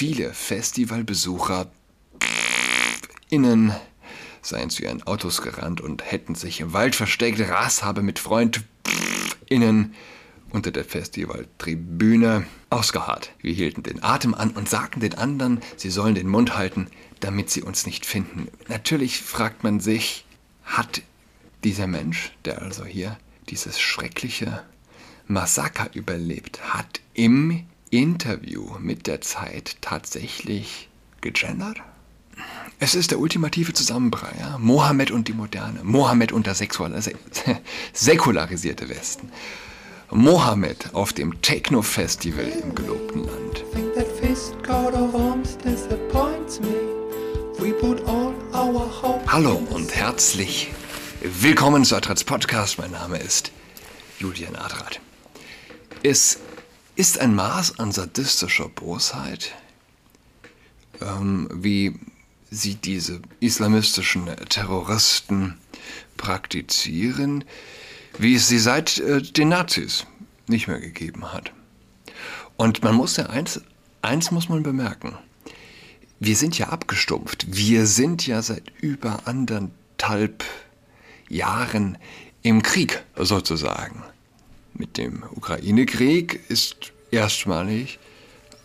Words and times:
viele 0.00 0.32
Festivalbesucher 0.32 1.70
innen 3.28 3.74
seien 4.40 4.70
zu 4.70 4.82
ihren 4.82 5.02
Autos 5.02 5.42
gerannt 5.42 5.82
und 5.82 6.10
hätten 6.10 6.34
sich 6.34 6.60
im 6.60 6.72
Wald 6.72 6.96
versteckt. 6.96 7.38
Ras 7.38 7.82
habe 7.82 8.00
mit 8.00 8.18
Freund 8.18 8.64
innen 9.50 9.94
unter 10.48 10.70
der 10.70 10.86
Festivaltribüne 10.86 12.46
ausgeharrt. 12.70 13.32
Wir 13.42 13.52
hielten 13.52 13.82
den 13.82 14.02
Atem 14.02 14.32
an 14.32 14.52
und 14.52 14.70
sagten 14.70 15.00
den 15.00 15.18
anderen, 15.18 15.60
sie 15.76 15.90
sollen 15.90 16.14
den 16.14 16.28
Mund 16.28 16.56
halten, 16.56 16.86
damit 17.20 17.50
sie 17.50 17.60
uns 17.60 17.84
nicht 17.84 18.06
finden. 18.06 18.48
Natürlich 18.68 19.20
fragt 19.20 19.64
man 19.64 19.80
sich, 19.80 20.24
hat 20.64 21.02
dieser 21.62 21.86
Mensch, 21.86 22.32
der 22.46 22.62
also 22.62 22.86
hier 22.86 23.18
dieses 23.50 23.78
schreckliche 23.78 24.62
Massaker 25.26 25.90
überlebt, 25.92 26.72
hat 26.72 27.02
im 27.12 27.66
Interview 27.90 28.78
mit 28.78 29.08
der 29.08 29.20
Zeit 29.20 29.76
tatsächlich 29.80 30.88
gegendert? 31.20 31.78
Es 32.78 32.94
ist 32.94 33.10
der 33.10 33.18
ultimative 33.18 33.72
Zusammenbrei. 33.72 34.30
Ja? 34.38 34.58
Mohammed 34.58 35.10
und 35.10 35.26
die 35.26 35.32
Moderne. 35.32 35.80
Mohammed 35.82 36.30
und 36.30 36.46
der 36.46 36.54
säkularisierte 37.92 38.88
Westen. 38.88 39.32
Mohammed 40.12 40.94
auf 40.94 41.12
dem 41.12 41.42
Techno-Festival 41.42 42.46
im 42.62 42.74
gelobten 42.76 43.24
Land. 43.24 43.64
Hallo 49.26 49.66
und 49.70 49.96
herzlich 49.96 50.70
willkommen 51.22 51.84
zu 51.84 51.96
Adrats 51.96 52.22
Podcast. 52.22 52.78
Mein 52.78 52.92
Name 52.92 53.18
ist 53.18 53.50
Julian 54.20 54.54
Adrat. 54.54 55.00
Es 56.02 56.38
ist 57.00 57.18
ein 57.18 57.34
Maß 57.34 57.78
an 57.78 57.92
sadistischer 57.92 58.68
Bosheit, 58.68 59.52
ähm, 61.00 61.48
wie 61.50 61.98
sie 62.50 62.74
diese 62.74 63.22
islamistischen 63.40 64.26
Terroristen 64.50 65.56
praktizieren, 66.18 67.44
wie 68.18 68.34
es 68.34 68.48
sie 68.48 68.58
seit 68.58 68.98
äh, 68.98 69.22
den 69.22 69.48
Nazis 69.48 70.04
nicht 70.46 70.68
mehr 70.68 70.78
gegeben 70.78 71.32
hat. 71.32 71.54
Und 72.58 72.82
man 72.82 72.96
muss 72.96 73.16
ja 73.16 73.30
eins, 73.30 73.62
eins 74.02 74.30
muss 74.30 74.50
man 74.50 74.62
bemerken. 74.62 75.16
Wir 76.18 76.36
sind 76.36 76.58
ja 76.58 76.68
abgestumpft. 76.68 77.46
Wir 77.48 77.86
sind 77.86 78.26
ja 78.26 78.42
seit 78.42 78.70
über 78.82 79.26
anderthalb 79.26 80.44
Jahren 81.30 81.96
im 82.42 82.62
Krieg 82.62 83.02
sozusagen. 83.16 84.02
Mit 84.74 84.96
dem 84.96 85.24
Ukraine-Krieg 85.34 86.40
ist 86.48 86.92
erstmalig 87.10 87.98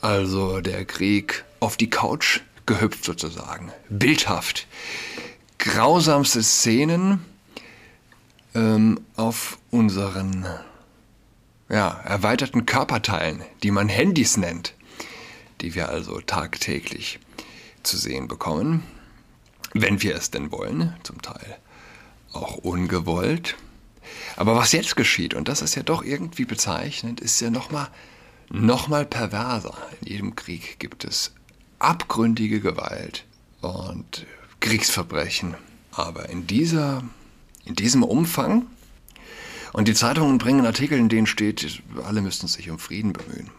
also 0.06 0.62
der 0.62 0.86
Krieg 0.86 1.46
auf 1.60 1.78
die 1.78 1.90
Couch 1.90 2.42
gehüpft 2.68 3.06
sozusagen. 3.06 3.72
Bildhaft. 3.90 4.68
Grausamste 5.58 6.44
Szenen 6.44 7.26
ähm, 8.54 9.00
auf 9.16 9.58
unseren 9.72 10.46
ja, 11.70 11.90
erweiterten 12.06 12.68
Körperteilen, 12.68 13.42
die 13.64 13.72
man 13.72 13.90
Handys 13.90 14.38
nennt, 14.38 14.76
die 15.62 15.74
wir 15.74 15.90
also 15.90 16.22
tagtäglich 16.22 17.20
zu 17.82 17.98
sehen 17.98 18.28
bekommen, 18.28 18.84
wenn 19.74 20.04
wir 20.04 20.16
es 20.16 20.30
denn 20.30 20.52
wollen, 20.52 20.96
zum 21.02 21.20
Teil 21.24 21.58
auch 22.32 22.58
ungewollt. 22.58 23.56
Aber 24.36 24.56
was 24.56 24.72
jetzt 24.72 24.96
geschieht, 24.96 25.34
und 25.34 25.48
das 25.48 25.64
ist 25.64 25.74
ja 25.74 25.82
doch 25.82 26.04
irgendwie 26.04 26.46
bezeichnend, 26.46 27.22
ist 27.22 27.42
ja 27.42 27.50
nochmal 27.50 27.88
noch 28.50 28.88
mal 28.88 29.06
perverser. 29.06 29.76
In 30.02 30.08
jedem 30.08 30.36
Krieg 30.36 30.80
gibt 30.80 31.04
es 31.04 31.34
abgründige 31.80 32.60
Gewalt 32.60 33.26
und 33.62 34.26
Kriegsverbrechen. 34.60 35.56
Aber 35.92 36.30
in 36.30 36.48
dieser 36.48 37.04
in 37.66 37.76
diesem 37.76 38.04
Umfang. 38.04 38.68
Und 39.74 39.88
die 39.90 39.94
Zeitungen 39.94 40.38
bringen 40.38 40.66
Artikel, 40.66 40.98
in 40.98 41.10
denen 41.10 41.28
steht, 41.28 41.82
alle 42.06 42.22
müssten 42.22 42.48
sich 42.48 42.70
um 42.70 42.80
Frieden 42.80 43.12
bemühen. 43.12 43.50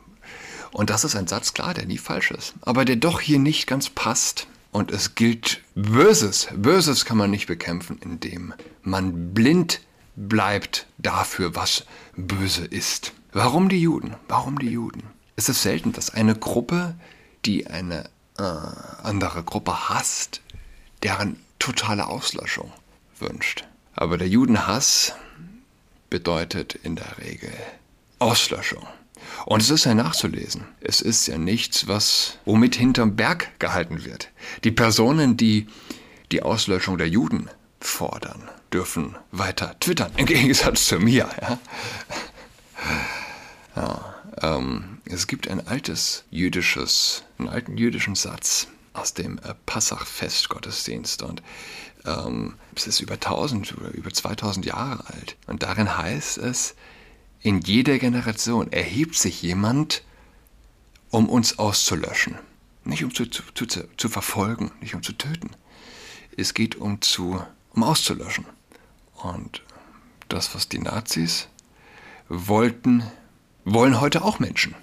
Und 0.72 0.90
das 0.90 1.04
ist 1.04 1.16
ein 1.16 1.26
Satz, 1.26 1.52
klar, 1.52 1.74
der 1.74 1.86
nie 1.86 1.98
falsch 1.98 2.30
ist, 2.30 2.54
aber 2.62 2.84
der 2.84 2.96
doch 2.96 3.20
hier 3.20 3.38
nicht 3.38 3.66
ganz 3.66 3.90
passt. 3.90 4.46
Und 4.72 4.90
es 4.90 5.14
gilt 5.14 5.62
Böses. 5.74 6.48
Böses 6.54 7.04
kann 7.04 7.16
man 7.16 7.30
nicht 7.30 7.46
bekämpfen, 7.46 7.98
indem 8.02 8.52
man 8.82 9.32
blind 9.32 9.80
bleibt 10.16 10.86
dafür, 10.98 11.54
was 11.54 11.84
böse 12.14 12.64
ist. 12.64 13.12
Warum 13.38 13.68
die 13.68 13.82
Juden? 13.82 14.16
Warum 14.28 14.58
die 14.58 14.70
Juden? 14.70 15.02
Es 15.36 15.50
ist 15.50 15.60
selten, 15.60 15.92
dass 15.92 16.08
eine 16.08 16.34
Gruppe, 16.34 16.94
die 17.44 17.66
eine 17.66 18.08
äh, 18.38 18.42
andere 18.42 19.42
Gruppe 19.42 19.90
hasst, 19.90 20.40
deren 21.02 21.38
totale 21.58 22.06
Auslöschung 22.06 22.72
wünscht. 23.18 23.66
Aber 23.94 24.16
der 24.16 24.26
Judenhass 24.26 25.12
bedeutet 26.08 26.76
in 26.76 26.96
der 26.96 27.18
Regel 27.18 27.52
Auslöschung. 28.20 28.86
Und 29.44 29.60
es 29.60 29.68
ist 29.68 29.84
ja 29.84 29.92
nachzulesen. 29.92 30.64
Es 30.80 31.02
ist 31.02 31.26
ja 31.26 31.36
nichts, 31.36 31.86
was 31.86 32.38
womit 32.46 32.74
hinterm 32.74 33.16
Berg 33.16 33.60
gehalten 33.60 34.06
wird. 34.06 34.30
Die 34.64 34.70
Personen, 34.70 35.36
die 35.36 35.66
die 36.32 36.42
Auslöschung 36.42 36.96
der 36.96 37.10
Juden 37.10 37.50
fordern, 37.80 38.48
dürfen 38.72 39.14
weiter 39.30 39.78
twittern, 39.78 40.12
im 40.16 40.24
Gegensatz 40.24 40.86
zu 40.86 40.98
mir. 40.98 41.28
Ja? 41.42 41.58
Ähm, 44.46 44.98
es 45.04 45.26
gibt 45.26 45.48
ein 45.48 45.66
altes 45.66 46.24
jüdisches, 46.30 47.24
einen 47.38 47.48
alten 47.48 47.76
jüdischen 47.76 48.14
Satz 48.14 48.68
aus 48.92 49.14
dem 49.14 49.38
äh, 49.38 49.54
Passach-Festgottesdienst 49.66 51.22
und 51.22 51.42
ähm, 52.04 52.54
es 52.74 52.86
ist 52.86 53.00
über 53.00 53.14
1000 53.14 53.76
oder 53.76 53.90
über 53.92 54.12
2000 54.12 54.64
Jahre 54.66 55.04
alt. 55.06 55.36
Und 55.46 55.62
darin 55.62 55.96
heißt 55.96 56.38
es, 56.38 56.74
in 57.40 57.60
jeder 57.60 57.98
Generation 57.98 58.72
erhebt 58.72 59.16
sich 59.16 59.42
jemand, 59.42 60.02
um 61.10 61.28
uns 61.28 61.58
auszulöschen. 61.58 62.36
Nicht 62.84 63.04
um 63.04 63.12
zu, 63.12 63.26
zu, 63.26 63.42
zu, 63.54 63.66
zu 63.96 64.08
verfolgen, 64.08 64.70
nicht 64.80 64.94
um 64.94 65.02
zu 65.02 65.12
töten. 65.12 65.50
Es 66.36 66.54
geht 66.54 66.76
um, 66.76 67.00
zu, 67.00 67.42
um 67.72 67.82
auszulöschen. 67.82 68.46
Und 69.14 69.62
das, 70.28 70.54
was 70.54 70.68
die 70.68 70.78
Nazis 70.78 71.48
wollten, 72.28 73.02
wollen 73.66 74.00
heute 74.00 74.22
auch 74.22 74.38
Menschen. 74.38 74.74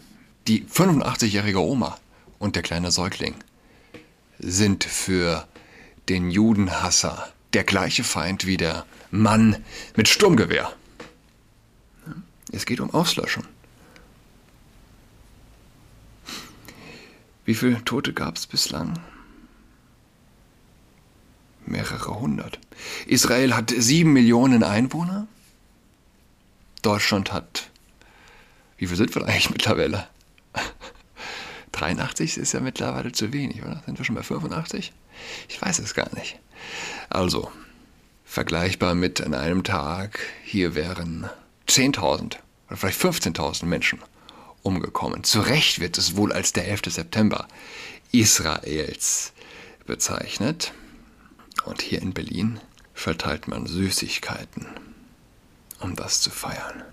Die 0.47 0.65
85-jährige 0.65 1.59
Oma 1.59 1.97
und 2.37 2.55
der 2.55 2.63
kleine 2.63 2.91
Säugling 2.91 3.33
sind 4.37 4.83
für 4.83 5.47
den 6.09 6.29
Judenhasser, 6.29 7.31
der 7.53 7.63
gleiche 7.63 8.03
Feind 8.03 8.45
wie 8.45 8.57
der 8.57 8.85
Mann 9.09 9.63
mit 9.95 10.09
Sturmgewehr. 10.09 10.73
Es 12.51 12.65
geht 12.65 12.81
um 12.81 12.93
Auslöschung. 12.93 13.45
Wie 17.45 17.55
viele 17.55 17.83
Tote 17.85 18.11
gab 18.13 18.35
es 18.35 18.47
bislang? 18.47 18.99
Mehrere 21.65 22.19
hundert. 22.19 22.59
Israel 23.05 23.55
hat 23.55 23.73
sieben 23.75 24.11
Millionen 24.11 24.61
Einwohner. 24.61 25.27
Deutschland 26.81 27.31
hat. 27.31 27.69
Wie 28.83 28.87
viel 28.87 28.97
sind 28.97 29.15
wir 29.15 29.23
eigentlich 29.23 29.49
mittlerweile? 29.49 30.09
83 31.71 32.37
ist 32.37 32.51
ja 32.51 32.59
mittlerweile 32.59 33.13
zu 33.13 33.31
wenig, 33.31 33.63
oder? 33.63 33.81
Sind 33.85 33.97
wir 33.97 34.03
schon 34.03 34.15
bei 34.15 34.23
85? 34.23 34.91
Ich 35.47 35.61
weiß 35.61 35.79
es 35.79 35.93
gar 35.93 36.13
nicht. 36.15 36.37
Also, 37.09 37.49
vergleichbar 38.25 38.93
mit 38.93 39.21
an 39.21 39.35
einem 39.35 39.63
Tag, 39.63 40.19
hier 40.43 40.75
wären 40.75 41.29
10.000 41.69 42.35
oder 42.67 42.75
vielleicht 42.75 42.99
15.000 42.99 43.67
Menschen 43.67 43.99
umgekommen. 44.63 45.23
Zu 45.23 45.39
Recht 45.39 45.79
wird 45.79 45.97
es 45.97 46.17
wohl 46.17 46.33
als 46.33 46.51
der 46.51 46.67
11. 46.67 46.81
September 46.87 47.47
Israels 48.11 49.31
bezeichnet. 49.85 50.73
Und 51.63 51.81
hier 51.81 52.01
in 52.01 52.13
Berlin 52.13 52.59
verteilt 52.93 53.47
man 53.47 53.65
Süßigkeiten, 53.65 54.67
um 55.79 55.95
das 55.95 56.19
zu 56.19 56.31
feiern. 56.31 56.83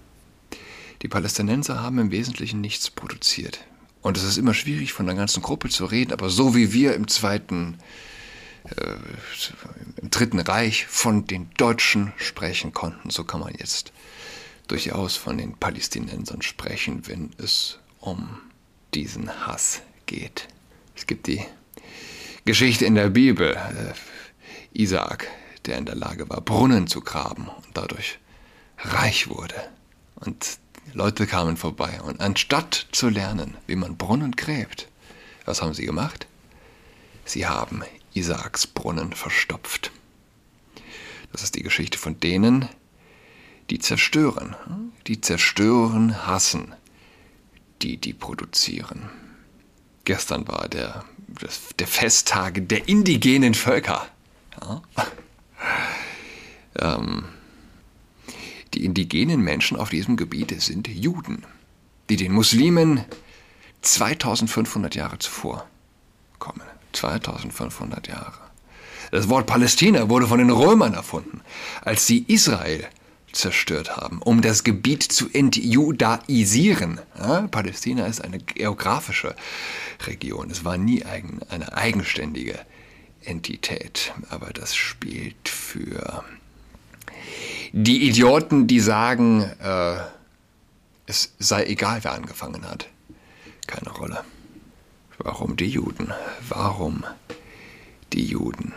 Die 1.03 1.09
Palästinenser 1.09 1.83
haben 1.83 1.99
im 1.99 2.11
Wesentlichen 2.11 2.61
nichts 2.61 2.91
produziert. 2.91 3.61
Und 4.03 4.17
es 4.17 4.25
ist 4.25 4.39
immer 4.39 4.55
schwierig, 4.55 4.93
von 4.93 5.07
der 5.07 5.15
ganzen 5.15 5.43
Gruppe 5.43 5.69
zu 5.69 5.85
reden, 5.85 6.13
aber 6.13 6.31
so 6.31 6.55
wie 6.55 6.73
wir 6.73 6.95
im 6.95 7.09
zweiten, 7.09 7.79
äh, 8.65 8.95
im 10.01 10.11
dritten 10.11 10.41
Reich 10.41 10.87
von 10.87 11.27
den 11.27 11.51
Deutschen 11.57 12.13
sprechen 12.17 12.73
konnten, 12.73 13.11
so 13.11 13.25
kann 13.25 13.41
man 13.41 13.55
jetzt 13.55 13.93
durchaus 14.69 15.17
von 15.17 15.37
den 15.37 15.57
Palästinensern 15.57 16.43
sprechen, 16.43 17.07
wenn 17.09 17.31
es 17.39 17.79
um 17.99 18.39
diesen 18.95 19.47
Hass 19.47 19.83
geht. 20.07 20.49
Es 20.97 21.07
gibt 21.07 21.27
die 21.27 21.45
Geschichte 22.45 22.85
in 22.85 22.95
der 22.95 23.11
Bibel, 23.11 23.55
äh, 23.55 23.93
Isaak, 24.73 25.27
der 25.67 25.79
in 25.79 25.85
der 25.85 25.97
Lage 25.97 26.29
war, 26.29 26.41
Brunnen 26.41 26.87
zu 26.87 27.01
graben 27.01 27.49
und 27.49 27.67
dadurch 27.75 28.19
reich 28.79 29.29
wurde. 29.29 29.55
Und 30.17 30.59
Leute 30.93 31.27
kamen 31.27 31.57
vorbei 31.57 32.01
und 32.03 32.21
anstatt 32.21 32.87
zu 32.93 33.09
lernen, 33.09 33.57
wie 33.67 33.77
man 33.77 33.97
Brunnen 33.97 34.33
gräbt, 34.33 34.89
Was 35.45 35.63
haben 35.63 35.75
sie 35.75 35.87
gemacht? 35.87 36.27
Sie 37.25 37.47
haben 37.47 37.83
Isaaks 38.13 38.67
Brunnen 38.67 39.13
verstopft. 39.13 39.93
Das 41.33 41.43
ist 41.43 41.55
die 41.55 41.63
Geschichte 41.63 41.97
von 41.99 42.19
denen, 42.19 42.69
die 43.71 43.79
zerstören, 43.79 44.57
die 45.07 45.21
zerstören, 45.21 46.27
hassen, 46.27 46.75
die 47.83 47.97
die 47.97 48.13
produzieren. 48.13 49.09
Gestern 50.05 50.49
war 50.49 50.69
der, 50.69 51.05
der 51.79 51.87
Festtag 51.87 52.69
der 52.69 52.89
indigenen 52.89 53.55
Völker. 53.55 54.09
Ja. 54.61 54.83
ähm, 56.97 57.25
die 58.75 58.85
indigenen 58.85 59.41
Menschen 59.41 59.77
auf 59.77 59.91
diesem 59.91 60.17
Gebiet 60.17 60.61
sind 60.61 60.89
Juden, 60.89 61.45
die 62.09 62.17
den 62.17 62.33
Muslimen 62.33 63.05
2500 63.83 64.95
Jahre 64.95 65.19
zuvor 65.19 65.67
kommen. 66.39 66.63
2500 66.93 68.09
Jahre. 68.09 68.39
Das 69.11 69.29
Wort 69.29 69.47
Palästina 69.47 70.09
wurde 70.09 70.27
von 70.27 70.39
den 70.39 70.51
Römern 70.51 70.95
erfunden, 70.95 71.41
als 71.83 72.07
sie 72.07 72.25
Israel 72.27 72.87
zerstört 73.33 73.97
haben, 73.97 74.21
um 74.23 74.41
das 74.41 74.65
Gebiet 74.65 75.03
zu 75.03 75.29
entjudaisieren. 75.33 77.01
Ja, 77.19 77.43
Palästina 77.43 78.07
ist 78.07 78.23
eine 78.23 78.39
geografische 78.39 79.37
Region. 80.07 80.51
Es 80.51 80.65
war 80.65 80.77
nie 80.77 81.05
eigen, 81.05 81.41
eine 81.49 81.73
eigenständige 81.73 82.59
Entität. 83.23 84.13
Aber 84.31 84.53
das 84.53 84.75
spielt 84.75 85.49
für 85.49 86.25
die 87.73 88.09
Idioten, 88.09 88.67
die 88.67 88.81
sagen, 88.81 89.43
äh, 89.43 89.97
es 91.07 91.33
sei 91.39 91.65
egal, 91.65 92.03
wer 92.03 92.13
angefangen 92.13 92.69
hat, 92.69 92.89
keine 93.67 93.91
Rolle. 93.91 94.25
Warum 95.19 95.57
die 95.57 95.69
Juden? 95.69 96.13
Warum 96.49 97.05
die 98.13 98.25
Juden? 98.25 98.73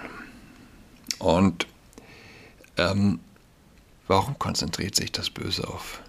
Und 1.19 1.67
ähm, 2.77 3.19
warum 4.07 4.37
konzentriert 4.37 4.95
sich 4.95 5.11
das 5.11 5.29
Böse 5.29 5.67
auf 5.67 6.01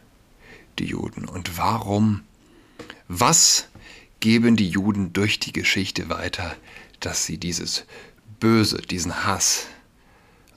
die 0.78 0.86
Juden? 0.86 1.26
Und 1.26 1.56
warum, 1.56 2.22
was 3.06 3.68
geben 4.20 4.56
die 4.56 4.68
Juden 4.68 5.12
durch 5.12 5.38
die 5.38 5.52
Geschichte 5.52 6.08
weiter, 6.08 6.56
dass 7.00 7.24
sie 7.24 7.38
dieses 7.38 7.84
Böse, 8.40 8.78
diesen 8.78 9.24
Hass 9.24 9.66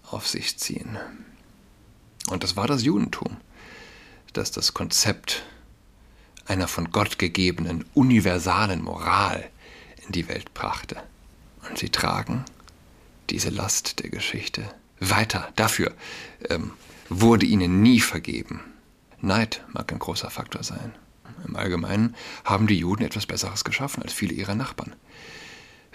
auf 0.10 0.28
sich 0.28 0.58
ziehen? 0.58 0.98
Und 2.30 2.44
das 2.44 2.56
war 2.56 2.68
das 2.68 2.84
Judentum, 2.84 3.38
das 4.34 4.52
das 4.52 4.74
Konzept 4.74 5.44
einer 6.46 6.68
von 6.68 6.92
Gott 6.92 7.20
gegebenen 7.20 7.86
universalen 7.94 8.82
Moral 8.82 9.50
in 10.06 10.12
die 10.12 10.28
Welt 10.28 10.54
brachte. 10.54 10.98
Und 11.68 11.78
sie 11.78 11.90
tragen 11.90 12.46
diese 13.30 13.50
Last 13.50 14.00
der 14.00 14.10
Geschichte 14.10 14.64
weiter. 15.00 15.52
Dafür 15.56 15.94
ähm, 16.50 16.72
wurde 17.10 17.46
ihnen 17.46 17.82
nie 17.82 18.00
vergeben. 18.00 18.62
Neid 19.22 19.64
mag 19.74 19.92
ein 19.92 20.00
großer 20.00 20.30
Faktor 20.30 20.64
sein. 20.64 20.94
Im 21.46 21.56
Allgemeinen 21.56 22.16
haben 22.44 22.68
die 22.68 22.80
Juden 22.80 23.04
etwas 23.04 23.26
Besseres 23.26 23.64
geschaffen 23.64 24.04
als 24.04 24.14
viele 24.14 24.34
ihrer 24.34 24.56
Nachbarn. 24.56 24.96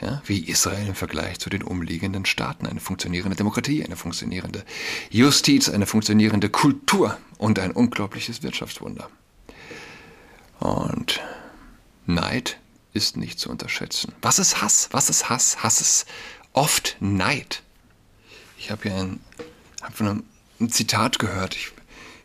Ja, 0.03 0.21
wie 0.27 0.41
Israel 0.41 0.89
im 0.89 0.97
Vergleich 0.97 1.39
zu 1.39 1.49
den 1.49 1.63
umliegenden 1.63 2.27
Staaten. 2.27 2.67
Eine 2.67 2.81
funktionierende 2.81 3.37
Demokratie, 3.37 3.85
eine 3.85 3.95
funktionierende 3.95 4.65
Justiz, 5.11 5.69
eine 5.69 5.87
funktionierende 5.87 6.49
Kultur 6.51 7.17
und 7.39 7.61
ein 7.61 7.71
unglaubliches 7.71 8.43
Wirtschaftswunder. 8.43 9.09
Und 10.59 11.21
Neid 12.07 12.59
ist 12.93 13.17
nicht 13.17 13.39
zu 13.39 13.49
unterschätzen. 13.49 14.13
Was 14.23 14.41
ist 14.41 14.61
Hass? 14.61 14.89
Was 14.91 15.09
ist 15.09 15.29
Hass? 15.29 15.63
Hass 15.63 15.81
ist 15.81 16.07
oft 16.53 16.97
Neid. 16.99 17.63
Ich 18.59 18.73
habe 18.73 18.83
hier 18.83 18.95
ein, 18.95 19.21
hab 19.83 19.97
von 19.97 20.09
einem, 20.09 20.25
ein 20.61 20.71
Zitat 20.71 21.21
gehört. 21.21 21.55
Ich, 21.55 21.73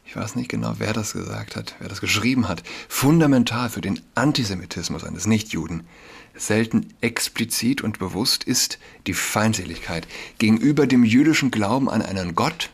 ich 0.06 0.16
weiß 0.16 0.36
nicht 0.36 0.50
genau, 0.50 0.76
wer 0.80 0.94
das 0.94 1.14
gesagt 1.14 1.56
hat, 1.56 1.76
wer 1.80 1.90
das 1.90 2.02
geschrieben 2.02 2.48
hat. 2.48 2.64
Fundamental 2.90 3.70
für 3.70 3.82
den 3.82 4.02
Antisemitismus 4.16 5.04
eines 5.04 5.28
Nichtjuden 5.28 5.88
selten 6.38 6.94
explizit 7.02 7.82
und 7.82 8.00
bewusst 8.00 8.44
ist 8.44 8.80
die 9.06 9.14
Feindseligkeit 9.14 10.08
gegenüber 10.38 10.88
dem 10.88 11.04
jüdischen 11.04 11.52
Glauben 11.52 11.90
an 11.90 12.02
einen 12.02 12.36
Gott, 12.36 12.70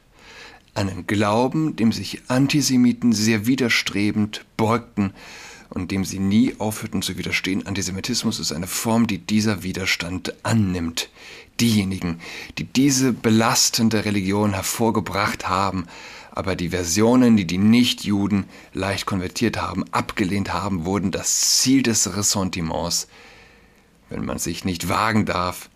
einen 0.76 1.08
Glauben, 1.08 1.76
dem 1.76 1.92
sich 1.92 2.22
Antisemiten 2.28 3.14
sehr 3.14 3.46
widerstrebend 3.46 4.46
beugten 4.58 5.14
und 5.70 5.92
dem 5.92 6.06
sie 6.06 6.20
nie 6.20 6.56
aufhörten 6.60 7.02
zu 7.02 7.18
widerstehen. 7.18 7.66
Antisemitismus 7.66 8.40
ist 8.40 8.52
eine 8.52 8.68
Form, 8.68 9.08
die 9.08 9.18
dieser 9.18 9.64
Widerstand 9.64 10.34
annimmt. 10.44 11.10
Diejenigen, 11.60 12.20
die 12.58 12.66
diese 12.66 13.14
belastende 13.14 14.06
Religion 14.06 14.54
hervorgebracht 14.54 15.48
haben, 15.48 15.86
aber 16.32 16.56
die 16.56 16.70
Versionen, 16.70 17.38
die 17.38 17.46
die 17.46 17.60
Nichtjuden 17.60 18.46
leicht 18.74 19.06
konvertiert 19.06 19.62
haben, 19.62 19.84
abgelehnt 19.92 20.52
haben, 20.52 20.86
wurden 20.86 21.12
das 21.12 21.60
Ziel 21.60 21.84
des 21.84 22.16
Ressentiments, 22.16 23.08
wenn 24.14 24.26
man 24.26 24.38
sich 24.38 24.64
nicht 24.64 24.90
wagen 24.90 25.26
darf, 25.26 25.70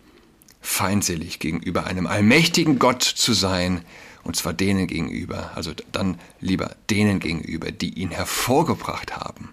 feindselig 0.60 1.40
gegenüber 1.40 1.86
einem 1.86 2.06
allmächtigen 2.06 2.78
Gott 2.78 3.02
zu 3.02 3.32
sein, 3.32 3.84
und 4.22 4.36
zwar 4.36 4.52
denen 4.52 4.86
gegenüber, 4.86 5.52
also 5.54 5.72
dann 5.92 6.20
lieber 6.40 6.76
denen 6.88 7.18
gegenüber, 7.18 7.72
die 7.72 7.94
ihn 7.94 8.10
hervorgebracht 8.10 9.16
haben 9.16 9.50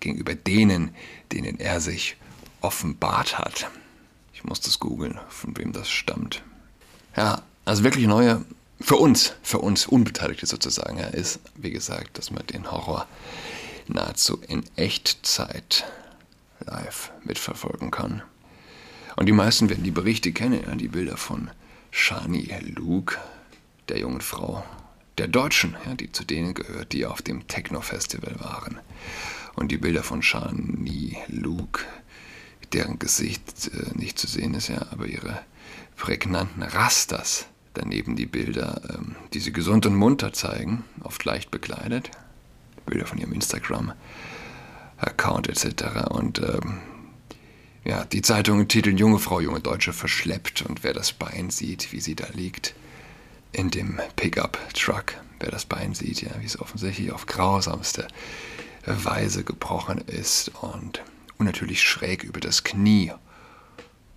gegenüber 0.00 0.34
denen, 0.34 0.94
denen 1.32 1.60
er 1.60 1.80
sich 1.80 2.16
offenbart 2.60 3.38
hat. 3.38 3.70
Ich 4.34 4.44
muss 4.44 4.60
das 4.60 4.80
googeln, 4.80 5.18
von 5.28 5.56
wem 5.56 5.72
das 5.72 5.90
stammt. 5.90 6.42
Ja, 7.16 7.42
also 7.64 7.84
wirklich 7.84 8.06
neue, 8.06 8.44
für 8.80 8.96
uns, 8.96 9.34
für 9.42 9.58
uns 9.58 9.86
Unbeteiligte 9.86 10.46
sozusagen, 10.46 10.98
ja, 10.98 11.06
ist, 11.06 11.40
wie 11.54 11.70
gesagt, 11.70 12.18
dass 12.18 12.30
man 12.30 12.46
den 12.46 12.70
Horror 12.70 13.06
nahezu 13.86 14.40
in 14.48 14.64
Echtzeit 14.76 15.84
live 16.66 17.12
mitverfolgen 17.24 17.90
kann. 17.90 18.22
Und 19.16 19.26
die 19.26 19.32
meisten 19.32 19.68
werden 19.68 19.84
die 19.84 19.90
Berichte 19.90 20.32
kennen, 20.32 20.78
die 20.78 20.88
Bilder 20.88 21.16
von 21.16 21.50
Shani 21.90 22.50
Luke, 22.76 23.18
der 23.88 23.98
jungen 23.98 24.20
Frau, 24.20 24.64
der 25.18 25.28
Deutschen, 25.28 25.76
die 25.98 26.12
zu 26.12 26.24
denen 26.24 26.54
gehört, 26.54 26.92
die 26.92 27.04
auf 27.04 27.20
dem 27.20 27.46
Techno-Festival 27.46 28.36
waren. 28.38 28.78
Und 29.54 29.70
die 29.70 29.78
Bilder 29.78 30.02
von 30.02 30.22
Shani 30.22 31.16
Luke, 31.28 31.84
deren 32.72 32.98
Gesicht 32.98 33.70
äh, 33.74 33.98
nicht 33.98 34.18
zu 34.18 34.26
sehen 34.26 34.54
ist, 34.54 34.68
ja, 34.68 34.86
aber 34.92 35.06
ihre 35.06 35.40
prägnanten 35.96 36.62
Rastas. 36.62 37.46
Daneben 37.74 38.16
die 38.16 38.26
Bilder, 38.26 38.80
ähm, 38.94 39.16
die 39.34 39.40
sie 39.40 39.52
gesund 39.52 39.86
und 39.86 39.94
munter 39.94 40.32
zeigen, 40.32 40.84
oft 41.02 41.24
leicht 41.24 41.50
bekleidet. 41.50 42.10
Bilder 42.86 43.06
von 43.06 43.18
ihrem 43.18 43.32
Instagram-Account 45.00 45.48
etc. 45.48 46.10
Und 46.10 46.38
ähm, 46.40 46.80
ja, 47.84 48.04
die 48.04 48.22
Zeitungen 48.22 48.68
titeln 48.68 48.98
Junge 48.98 49.18
Frau, 49.18 49.40
junge 49.40 49.60
Deutsche 49.60 49.92
verschleppt 49.92 50.62
und 50.62 50.84
wer 50.84 50.92
das 50.92 51.12
Bein 51.12 51.50
sieht, 51.50 51.92
wie 51.92 52.00
sie 52.00 52.14
da 52.14 52.26
liegt, 52.32 52.74
in 53.52 53.70
dem 53.70 54.00
Pickup-Truck, 54.16 55.14
wer 55.40 55.50
das 55.50 55.64
Bein 55.64 55.94
sieht, 55.94 56.22
ja, 56.22 56.30
wie 56.40 56.46
es 56.46 56.60
offensichtlich 56.60 57.12
auf 57.12 57.26
grausamste 57.26 58.06
Weise 58.86 59.44
gebrochen 59.44 59.98
ist 59.98 60.52
und 60.60 61.02
unnatürlich 61.38 61.82
schräg 61.82 62.22
über 62.22 62.40
das 62.40 62.64
Knie 62.64 63.12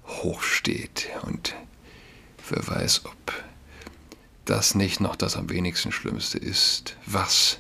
hochsteht. 0.05 1.09
Und 1.23 1.55
wer 2.49 2.67
weiß, 2.67 3.05
ob 3.05 3.33
das 4.45 4.75
nicht 4.75 4.99
noch 4.99 5.15
das 5.15 5.37
am 5.37 5.49
wenigsten 5.49 5.91
Schlimmste 5.91 6.37
ist, 6.37 6.97
was 7.05 7.59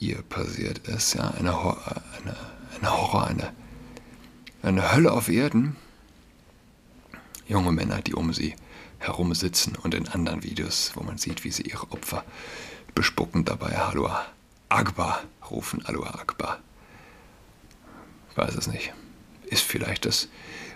ihr 0.00 0.22
passiert 0.22 0.86
ist. 0.88 1.14
Ja, 1.14 1.30
eine, 1.30 1.52
eine, 1.52 2.36
eine 2.76 2.90
Horror, 2.90 3.26
eine, 3.26 3.52
eine 4.62 4.92
Hölle 4.92 5.12
auf 5.12 5.28
Erden. 5.28 5.76
Junge 7.46 7.72
Männer, 7.72 8.02
die 8.02 8.14
um 8.14 8.32
sie 8.32 8.54
herum 8.98 9.34
sitzen 9.34 9.76
und 9.76 9.94
in 9.94 10.08
anderen 10.08 10.42
Videos, 10.42 10.92
wo 10.94 11.02
man 11.02 11.18
sieht, 11.18 11.44
wie 11.44 11.50
sie 11.50 11.62
ihre 11.62 11.90
Opfer 11.92 12.24
bespucken, 12.94 13.44
dabei 13.44 13.76
Hallo 13.76 14.10
Akbar 14.68 15.22
rufen, 15.50 15.84
Aloha 15.86 16.18
Akbar. 16.18 16.58
Weiß 18.34 18.54
es 18.54 18.66
nicht. 18.66 18.92
Ist 19.46 19.62
vielleicht 19.62 20.04
das 20.04 20.28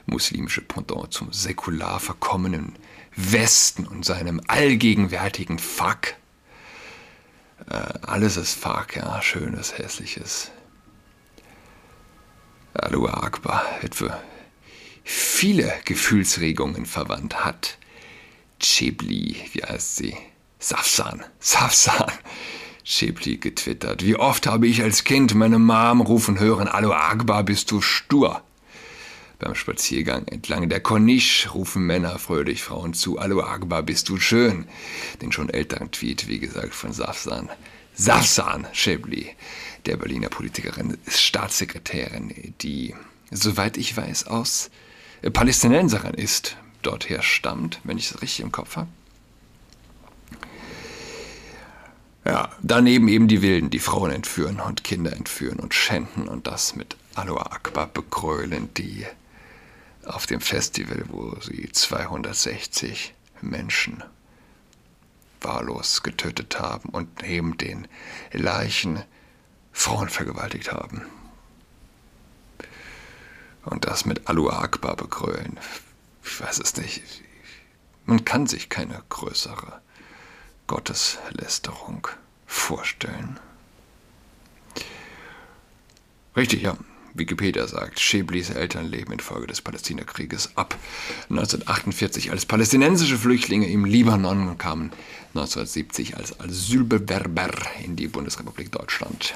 muslimische 0.07 0.63
Pendant 0.63 1.13
zum 1.13 1.33
säkular 1.33 2.01
verkommenen 2.01 2.75
Westen 3.15 3.87
und 3.87 4.05
seinem 4.05 4.41
allgegenwärtigen 4.47 5.59
Fuck. 5.59 6.15
Äh, 7.69 7.99
alles 8.03 8.37
ist 8.37 8.55
Fuck, 8.55 8.97
ja, 8.97 9.21
schönes, 9.23 9.79
hässliches. 9.79 10.51
Aloha 12.75 13.23
Akbar 13.23 13.65
für 13.93 14.19
viele 15.05 15.73
Gefühlsregungen 15.85 16.87
verwandt 16.87 17.45
hat. 17.45 17.79
Chibli, 18.61 19.37
wie 19.53 19.63
heißt 19.63 19.97
sie? 19.97 20.17
Safsan, 20.59 21.25
Safsan 21.41 22.11
Schäbli 22.85 23.39
getwittert. 23.39 24.05
Wie 24.05 24.17
oft 24.17 24.47
habe 24.47 24.67
ich 24.67 24.83
als 24.83 25.05
Kind 25.05 25.35
meine 25.35 25.59
Mom 25.59 26.01
rufen 26.01 26.39
hören, 26.39 26.73
Hallo 26.73 26.93
Akbar, 26.93 27.45
bist 27.45 27.71
du 27.71 27.81
stur? 27.81 28.43
Beim 29.43 29.57
Spaziergang 29.57 30.29
entlang 30.29 30.69
der 30.69 30.79
Corniche 30.79 31.51
rufen 31.51 31.85
Männer 31.85 32.17
fröhlich 32.21 32.63
Frauen 32.63 32.95
zu, 32.95 33.19
Alu 33.19 33.43
Akbar, 33.43 33.83
bist 33.83 34.09
du 34.09 34.21
schön. 34.21 34.69
Den 35.21 35.33
schon 35.33 35.49
älteren 35.51 35.91
Tweet, 35.91 36.29
wie 36.29 36.39
gesagt, 36.39 36.73
von 36.77 36.93
Safsan. 36.93 37.51
Safsan 37.93 38.69
Shebli, 38.73 39.31
der 39.85 39.97
Berliner 39.97 40.29
Politikerin, 40.29 40.97
ist 41.07 41.21
Staatssekretärin, 41.21 42.55
die, 42.61 42.95
soweit 43.33 43.79
ich 43.79 43.97
weiß, 43.97 44.29
aus 44.29 44.71
Palästinenserin 45.33 46.15
ist, 46.15 46.57
dorther 46.83 47.21
stammt, 47.23 47.81
wenn 47.83 47.99
ich 47.99 48.13
es 48.13 48.23
richtig 48.23 48.45
im 48.45 48.53
Kopf 48.53 48.77
habe. 48.77 48.91
Ja, 52.25 52.53
daneben 52.63 53.09
eben 53.09 53.27
die 53.27 53.43
Wilden, 53.43 53.71
die 53.71 53.81
Frauen 53.81 54.13
entführen 54.13 54.61
und 54.61 54.85
Kinder 54.85 55.13
entführen 55.13 55.59
und 55.59 55.75
schänden 55.75 56.29
und 56.29 56.47
das 56.47 56.77
mit 56.77 56.97
Aloha 57.17 57.47
Akbar 57.51 57.89
begrölen, 57.89 58.69
die 58.77 59.05
auf 60.05 60.27
dem 60.27 60.41
Festival, 60.41 61.05
wo 61.09 61.39
sie 61.41 61.71
260 61.71 63.15
Menschen 63.41 64.03
wahllos 65.41 66.03
getötet 66.03 66.61
haben 66.61 66.89
und 66.91 67.23
neben 67.23 67.57
den 67.59 67.89
Leichen 68.33 69.03
Frauen 69.73 70.09
vergewaltigt 70.09 70.73
haben. 70.73 71.03
Und 73.65 73.85
das 73.85 74.05
mit 74.05 74.29
Aloha 74.29 74.61
Akbar 74.61 74.97
begrölen. 74.97 75.59
Ich 76.25 76.41
weiß 76.41 76.59
es 76.59 76.77
nicht. 76.77 77.03
Man 78.05 78.25
kann 78.25 78.47
sich 78.47 78.69
keine 78.69 79.03
größere 79.09 79.81
Gotteslästerung 80.67 82.09
vorstellen. 82.47 83.39
Richtig, 86.37 86.63
ja. 86.63 86.77
Wikipedia 87.15 87.67
sagt, 87.67 88.01
Scheblis 88.01 88.51
Eltern 88.51 88.87
leben 88.87 89.13
infolge 89.13 89.47
des 89.47 89.61
Palästinakrieges 89.61 90.57
ab 90.57 90.79
1948 91.31 92.31
als 92.31 92.47
palästinensische 92.47 93.19
Flüchtlinge 93.19 93.69
im 93.69 93.85
Libanon 93.85 94.49
und 94.49 94.59
kamen 94.59 94.93
1970 95.35 96.17
als 96.17 96.41
Asylbewerber 96.41 97.51
in 97.85 97.97
die 97.97 98.09
Bundesrepublik 98.09 98.73
Deutschland. 98.73 99.35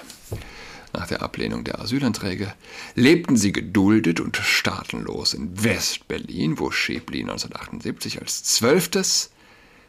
Nach 0.92 1.06
der 1.06 1.22
Ablehnung 1.22 1.64
der 1.64 1.80
Asylanträge 1.80 2.54
lebten 2.94 3.36
sie 3.36 3.52
geduldet 3.52 4.20
und 4.20 4.36
staatenlos 4.38 5.34
in 5.34 5.62
West-Berlin, 5.62 6.58
wo 6.58 6.70
Schäbli 6.70 7.20
1978 7.20 8.22
als 8.22 8.44
zwölftes 8.44 9.30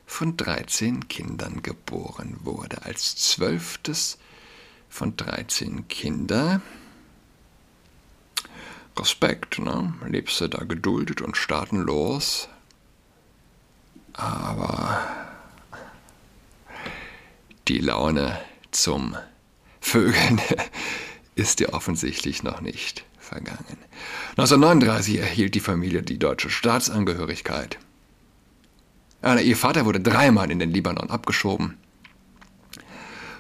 von 0.06 0.36
13 0.36 1.08
Kindern 1.08 1.62
geboren 1.62 2.38
wurde. 2.44 2.84
Als 2.84 3.16
zwölftes 3.16 4.18
von 4.90 5.16
13 5.16 5.88
Kindern. 5.88 6.62
Respekt, 9.00 9.60
ne? 9.60 9.94
Lebst 10.08 10.42
du 10.42 10.48
da 10.48 10.64
geduldet 10.64 11.22
und 11.22 11.38
staatenlos. 11.38 12.50
Aber 14.14 15.06
die 17.68 17.80
Laune 17.80 18.40
zum 18.72 19.16
Vögeln 19.80 20.42
ist 21.36 21.60
dir 21.60 21.74
offensichtlich 21.74 22.44
noch 22.44 22.62
nicht 22.62 23.06
vergangen. 23.20 23.78
1939 24.32 25.18
erhielt 25.20 25.56
die 25.56 25.60
Familie 25.60 26.02
die 26.02 26.18
deutsche 26.18 26.50
Staatsangehörigkeit. 26.50 27.78
Ihr 29.44 29.58
Vater 29.58 29.86
wurde 29.86 30.00
dreimal 30.00 30.52
in 30.52 30.60
den 30.60 30.72
Libanon 30.72 31.10
abgeschoben 31.10 31.78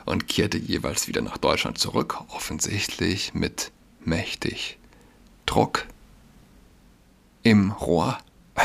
und 0.06 0.28
kehrte 0.28 0.58
jeweils 0.58 1.08
wieder 1.08 1.22
nach 1.22 1.38
Deutschland 1.38 1.78
zurück, 1.78 2.20
offensichtlich 2.30 3.34
mit 3.34 3.72
mächtig 4.04 4.77
Druck 5.48 5.88
im 7.42 7.72
Rohr. 7.72 8.20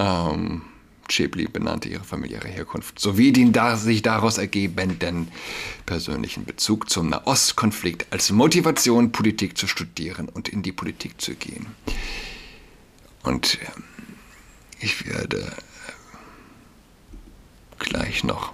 ähm, 0.00 0.62
Chebli 1.08 1.46
benannte 1.46 1.88
ihre 1.88 2.04
familiäre 2.04 2.48
Herkunft 2.48 2.98
sowie 2.98 3.32
den 3.32 3.52
sich 3.76 4.02
daraus 4.02 4.38
ergebenden 4.38 5.28
persönlichen 5.86 6.44
Bezug 6.44 6.90
zum 6.90 7.10
Nahostkonflikt 7.10 8.10
als 8.10 8.32
Motivation, 8.32 9.12
Politik 9.12 9.56
zu 9.58 9.68
studieren 9.68 10.28
und 10.28 10.48
in 10.48 10.62
die 10.62 10.72
Politik 10.72 11.20
zu 11.20 11.34
gehen. 11.34 11.66
Und 13.22 13.58
ähm, 13.60 13.84
ich 14.80 15.06
werde 15.06 15.38
äh, 15.38 15.62
gleich 17.78 18.24
noch 18.24 18.52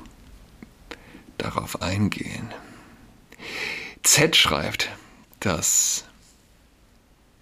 darauf 1.38 1.80
eingehen. 1.80 2.52
Z 4.02 4.36
schreibt, 4.36 4.90
dass 5.40 6.04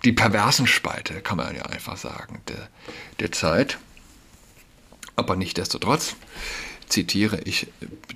die 0.04 0.12
perversen 0.12 0.66
Spalte, 0.66 1.20
kann 1.20 1.38
man 1.38 1.54
ja 1.54 1.66
einfach 1.66 1.96
sagen, 1.96 2.42
der, 2.48 2.68
der 3.20 3.30
Zeit, 3.32 3.78
aber 5.16 5.36
nicht 5.36 5.58
desto 5.58 5.78
trotz, 5.78 6.16
zitiere 6.88 7.40
ich 7.40 7.66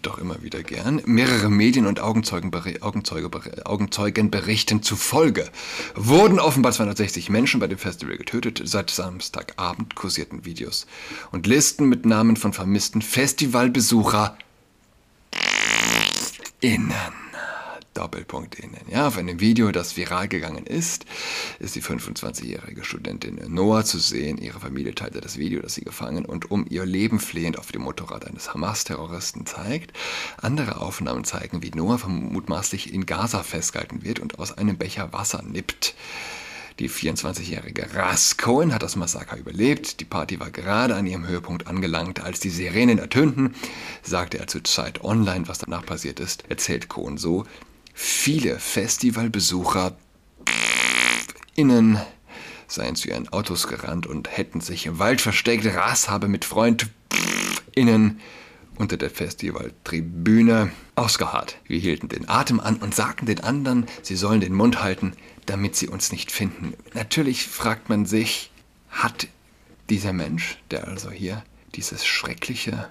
doch 0.03 0.19
immer 0.19 0.43
wieder 0.43 0.63
gern, 0.63 1.01
mehrere 1.05 1.51
Medien 1.51 1.87
und 1.87 2.01
Augenzeugenberichten 2.01 4.83
zufolge 4.83 5.51
wurden 5.95 6.39
offenbar 6.39 6.73
260 6.73 7.31
Menschen 7.31 7.59
bei 7.61 7.67
dem 7.67 7.79
Festival 7.79 8.17
getötet. 8.17 8.63
Seit 8.65 8.91
Samstagabend 8.91 9.97
kursierten 9.97 10.45
Videos 10.45 10.87
und 11.33 11.47
Listen 11.47 11.89
mit 11.89 12.05
Namen 12.07 12.37
von 12.37 12.53
vermissten 12.53 13.03
Festivalbesucher 13.03 14.37
innen. 16.61 17.30
Doppelpunkt 17.95 18.55
innen. 18.55 18.81
Ja, 18.89 19.09
auf 19.09 19.19
einem 19.19 19.41
Video, 19.41 19.73
das 19.73 19.97
viral 19.97 20.29
gegangen 20.29 20.65
ist, 20.65 21.07
ist 21.59 21.75
die 21.75 21.83
25-jährige 21.83 22.85
Studentin 22.85 23.41
Noah 23.49 23.85
zu 23.85 23.99
sehen. 23.99 24.39
Ihre 24.39 24.61
Familie 24.61 24.95
teilte 24.95 25.21
das 25.21 25.39
Video, 25.39 25.61
das 25.61 25.75
sie 25.75 25.83
gefangen 25.83 26.25
und 26.25 26.51
um 26.51 26.67
ihr 26.69 26.87
Leben 26.87 27.19
flehend 27.19 27.59
auf 27.59 27.73
dem 27.73 27.83
Motorrad 27.83 28.27
eines 28.27 28.55
Hamas-Terroristen 28.55 29.45
zeigt. 29.45 29.93
Andere 30.37 30.81
Aufnahmen 30.81 31.25
zeigen, 31.25 31.63
wie 31.63 31.71
Noah 31.71 31.99
mutmaßlich 32.07 32.95
in 32.95 33.07
Gaza 33.07 33.43
festgehalten 33.43 34.05
wird 34.05 34.21
und 34.21 34.39
aus 34.39 34.57
einem 34.57 34.79
Becher 34.79 35.13
Wasser 35.13 35.43
nippt. 35.43 35.95
Die 36.79 36.89
24-jährige 36.89 37.95
Ras 37.95 38.39
Cohen 38.39 38.73
hat 38.73 38.83
das 38.83 38.97
Massaker 38.97 39.37
überlebt. 39.37 40.01
Die 40.01 40.07
Party 40.07 40.41
war 40.41 40.51
gerade 40.51 40.95
an 40.95 41.07
ihrem 41.07 41.27
Höhepunkt 41.27 41.67
angelangt. 41.67 42.21
Als 42.21 42.41
die 42.41 42.49
Sirenen 42.49 42.99
ertönten, 42.99 43.55
sagte 44.03 44.39
er 44.39 44.47
zur 44.47 44.65
Zeit 44.65 45.05
online, 45.05 45.47
was 45.47 45.59
danach 45.59 45.85
passiert 45.85 46.21
ist, 46.21 46.45
erzählt 46.49 46.89
Cohen 46.89 47.19
so, 47.19 47.45
Viele 48.03 48.59
Festivalbesucher 48.59 49.95
innen 51.55 52.01
seien 52.67 52.97
zu 52.97 53.09
ihren 53.09 53.29
Autos 53.29 53.69
gerannt 53.69 54.07
und 54.07 54.35
hätten 54.35 54.63
sich 54.63 54.87
im 54.87 54.99
Wald 54.99 55.21
versteckt. 55.21 55.67
Ras 55.67 56.09
habe 56.09 56.27
mit 56.27 56.47
Freund 56.47 56.89
innen 57.75 58.19
unter 58.77 58.97
der 58.97 59.11
Festivaltribüne 59.11 60.71
ausgeharrt. 60.95 61.59
Wir 61.67 61.79
hielten 61.79 62.09
den 62.09 62.27
Atem 62.27 62.59
an 62.59 62.77
und 62.77 62.95
sagten 62.95 63.27
den 63.27 63.41
anderen, 63.41 63.87
sie 64.01 64.17
sollen 64.17 64.41
den 64.41 64.55
Mund 64.55 64.83
halten, 64.83 65.13
damit 65.45 65.77
sie 65.77 65.89
uns 65.89 66.11
nicht 66.11 66.33
finden. 66.33 66.73
Natürlich 66.95 67.47
fragt 67.47 67.91
man 67.91 68.07
sich, 68.07 68.51
hat 68.89 69.29
dieser 69.91 70.15
Mensch, 70.15 70.57
der 70.71 70.89
also 70.89 71.11
hier 71.11 71.45
dieses 71.75 72.07
schreckliche 72.07 72.89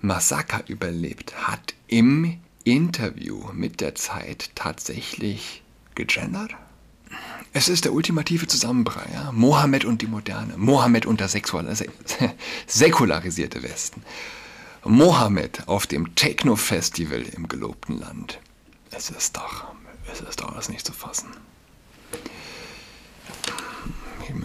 Massaker 0.00 0.64
überlebt 0.68 1.46
hat, 1.46 1.74
im 1.86 2.40
Interview 2.70 3.50
mit 3.52 3.80
der 3.80 3.94
Zeit 3.94 4.50
tatsächlich 4.54 5.62
gegendert? 5.94 6.54
Es 7.54 7.68
ist 7.68 7.86
der 7.86 7.94
ultimative 7.94 8.46
Zusammenbrei. 8.46 9.06
Ja? 9.12 9.32
Mohammed 9.32 9.84
und 9.86 10.02
die 10.02 10.06
Moderne. 10.06 10.54
Mohammed 10.58 11.06
und 11.06 11.20
der 11.20 11.28
säkularisierte 12.66 13.62
Westen. 13.62 14.02
Mohammed 14.84 15.66
auf 15.66 15.86
dem 15.86 16.14
Techno-Festival 16.14 17.22
im 17.22 17.48
gelobten 17.48 17.98
Land. 17.98 18.38
Es 18.90 19.10
ist 19.10 19.36
doch, 19.36 19.64
es 20.12 20.20
ist 20.20 20.40
doch 20.40 20.52
alles 20.52 20.68
nicht 20.68 20.86
zu 20.86 20.92
fassen. 20.92 21.28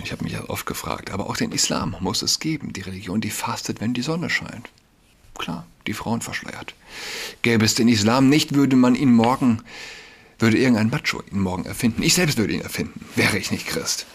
Ich 0.01 0.11
habe 0.11 0.23
mich 0.23 0.33
ja 0.33 0.49
oft 0.49 0.65
gefragt, 0.65 1.11
aber 1.11 1.29
auch 1.29 1.37
den 1.37 1.51
Islam 1.51 1.95
muss 1.99 2.21
es 2.21 2.39
geben. 2.39 2.71
Die 2.73 2.81
Religion, 2.81 3.21
die 3.21 3.29
fastet, 3.29 3.81
wenn 3.81 3.93
die 3.93 4.01
Sonne 4.01 4.29
scheint. 4.29 4.69
Klar, 5.37 5.65
die 5.87 5.93
Frauen 5.93 6.21
verschleiert. 6.21 6.73
Gäbe 7.41 7.65
es 7.65 7.75
den 7.75 7.87
Islam 7.87 8.29
nicht, 8.29 8.53
würde 8.53 8.75
man 8.75 8.95
ihn 8.95 9.13
morgen, 9.13 9.61
würde 10.39 10.57
irgendein 10.57 10.89
Macho 10.89 11.21
ihn 11.31 11.39
morgen 11.39 11.65
erfinden. 11.65 12.03
Ich 12.03 12.13
selbst 12.13 12.37
würde 12.37 12.53
ihn 12.53 12.61
erfinden, 12.61 13.05
wäre 13.15 13.37
ich 13.37 13.51
nicht 13.51 13.67
Christ. 13.67 14.05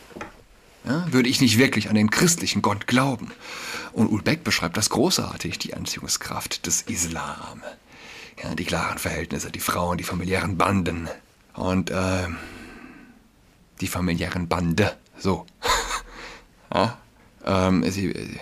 Ja, 0.85 1.07
würde 1.13 1.29
ich 1.29 1.41
nicht 1.41 1.59
wirklich 1.59 1.89
an 1.89 1.97
den 1.97 2.11
christlichen 2.11 2.63
Gott 2.63 2.87
glauben. 2.87 3.33
Und 3.93 4.09
Ulbeck 4.09 4.45
beschreibt 4.45 4.77
das 4.77 4.91
großartig, 4.91 5.59
die 5.59 5.75
Anziehungskraft 5.75 6.67
des 6.67 6.83
Islam. 6.83 7.63
Ja, 8.43 8.55
die 8.55 8.65
klaren 8.65 8.99
Verhältnisse, 8.99 9.51
die 9.51 9.61
Frauen, 9.61 9.99
die 9.99 10.05
familiären 10.05 10.57
Banden. 10.57 11.09
Und 11.55 11.91
äh, 11.91 12.29
die 13.81 13.89
familiären 13.89 14.49
Bande. 14.49 14.97
So. 15.19 15.47
ja, 16.75 16.97
ähm, 17.45 17.91
sie, 17.91 18.39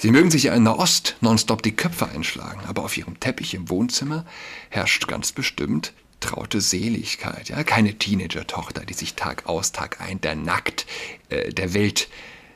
Sie 0.00 0.12
mögen 0.12 0.30
sich 0.30 0.44
ja 0.44 0.54
in 0.54 0.62
Nahost 0.62 1.16
nonstop 1.20 1.60
die 1.60 1.74
Köpfe 1.74 2.08
einschlagen, 2.08 2.60
aber 2.68 2.84
auf 2.84 2.96
ihrem 2.96 3.18
Teppich 3.18 3.54
im 3.54 3.68
Wohnzimmer 3.68 4.24
herrscht 4.70 5.08
ganz 5.08 5.32
bestimmt 5.32 5.92
traute 6.20 6.60
Seligkeit, 6.60 7.48
ja, 7.48 7.64
keine 7.64 7.98
Teenager-Tochter, 7.98 8.84
die 8.84 8.94
sich 8.94 9.14
Tag 9.14 9.46
aus, 9.46 9.72
Tag 9.72 10.00
ein 10.00 10.20
der 10.20 10.36
nackt, 10.36 10.86
äh, 11.30 11.52
der 11.52 11.74
Welt 11.74 12.08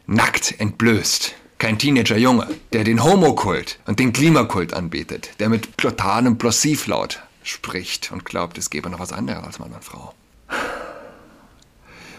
nackt 0.06 0.60
entblößt. 0.60 1.34
Kein 1.58 1.78
Teenager-Junge, 1.78 2.48
der 2.72 2.84
den 2.84 3.02
Homokult 3.02 3.80
und 3.86 3.98
den 3.98 4.12
Klimakult 4.12 4.72
anbetet, 4.72 5.30
der 5.40 5.48
mit 5.48 5.76
glotalem 5.76 6.38
Plossivlaut 6.38 7.22
spricht 7.42 8.12
und 8.12 8.24
glaubt, 8.24 8.56
es 8.56 8.70
gebe 8.70 8.88
noch 8.88 9.00
was 9.00 9.12
anderes 9.12 9.44
als 9.44 9.58
Mann 9.58 9.72
und 9.72 9.84
Frau. 9.84 10.14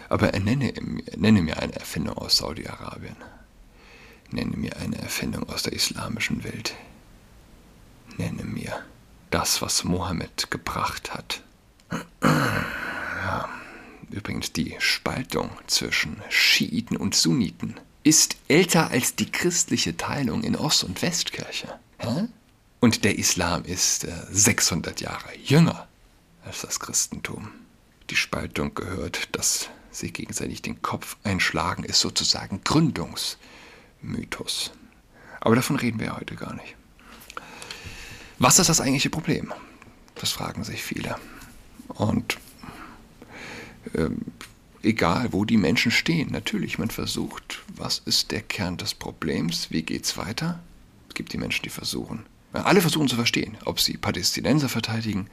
Aber 0.10 0.34
er 0.34 0.40
nenne, 0.42 0.74
nenne 1.16 1.42
mir 1.42 1.62
eine 1.62 1.76
Erfindung 1.76 2.18
aus 2.18 2.38
Saudi-Arabien. 2.38 3.16
Nenne 4.34 4.58
mir 4.58 4.76
eine 4.78 4.98
Erfindung 4.98 5.48
aus 5.48 5.62
der 5.64 5.74
islamischen 5.74 6.44
Welt. 6.44 6.74
Nenne 8.18 8.44
mir 8.44 8.84
das, 9.30 9.62
was 9.62 9.84
Mohammed 9.84 10.50
gebracht 10.50 11.14
hat. 11.14 11.44
Ja, 12.22 13.48
übrigens 14.10 14.52
die 14.52 14.76
Spaltung 14.80 15.52
zwischen 15.68 16.20
Schiiten 16.30 16.98
und 16.98 17.14
Sunniten 17.14 17.80
ist 18.04 18.36
älter 18.48 18.90
als 18.90 19.16
die 19.16 19.32
christliche 19.32 19.98
Teilung 19.98 20.44
in 20.44 20.56
Ost- 20.56 20.84
und 20.84 21.02
Westkirche. 21.04 21.80
Und 22.80 23.04
der 23.04 23.18
Islam 23.20 23.64
ist 23.66 24.08
600 24.32 25.00
äh, 25.00 25.06
Jahre 25.06 25.38
jünger 25.44 25.88
als 26.44 26.62
das 26.62 26.80
Christentum. 26.80 27.52
Die 28.10 28.16
Spaltung 28.16 28.74
gehört, 28.74 29.30
dass 29.32 29.70
sie 29.92 30.12
gegenseitig 30.12 30.64
den 30.64 30.82
Kopf 30.82 31.18
einschlagen, 31.24 31.84
ist 31.84 32.02
sozusagen 32.02 32.64
Gründungsmythos. 34.04 34.72
Aber 35.40 35.56
davon 35.56 35.76
reden 35.76 36.00
wir 36.00 36.16
heute 36.16 36.36
gar 36.36 36.54
nicht. 36.54 36.76
Was 38.40 38.60
ist 38.60 38.70
das 38.70 38.82
eigentliche 38.82 39.10
Problem? 39.10 39.54
Das 40.16 40.32
fragen 40.32 40.64
sich 40.64 40.84
viele. 40.84 41.16
Und 41.88 42.38
ähm, 43.96 44.22
egal, 44.82 45.34
wo 45.34 45.46
die 45.46 45.58
Menschen 45.58 45.92
stehen, 45.92 46.32
natürlich, 46.32 46.78
man 46.78 46.90
versucht, 46.90 47.62
was 47.76 48.00
ist 48.00 48.32
der 48.32 48.42
Kern 48.42 48.78
des 48.78 48.94
Problems, 48.94 49.72
wie 49.72 49.84
geht 49.84 50.06
es 50.06 50.18
weiter? 50.18 50.60
Es 51.10 51.16
gibt 51.16 51.34
die 51.34 51.38
Menschen, 51.38 51.64
die 51.64 51.70
versuchen, 51.70 52.26
alle 52.54 52.82
versuchen 52.82 53.08
zu 53.08 53.16
verstehen, 53.16 53.58
ob 53.66 53.80
sie 53.80 53.98
Palästinenser 53.98 54.70
verteidigen, 54.70 55.28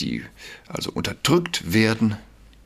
die 0.00 0.24
also 0.66 0.90
unterdrückt 0.90 1.72
werden, 1.72 2.16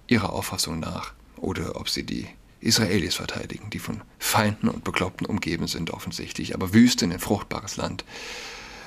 ihrer 0.06 0.32
Auffassung 0.32 0.80
nach, 0.80 1.12
oder 1.36 1.76
ob 1.76 1.88
sie 1.88 2.04
die 2.04 2.26
Israelis 2.62 3.16
verteidigen, 3.16 3.70
die 3.70 3.78
von 3.78 4.02
Feinden 4.18 4.68
und 4.68 4.84
Bekloppten 4.84 5.26
umgeben 5.26 5.66
sind, 5.66 5.90
offensichtlich, 5.90 6.54
aber 6.54 6.72
Wüste 6.72 7.04
in 7.04 7.12
ein 7.12 7.18
fruchtbares 7.18 7.76
Land 7.76 8.04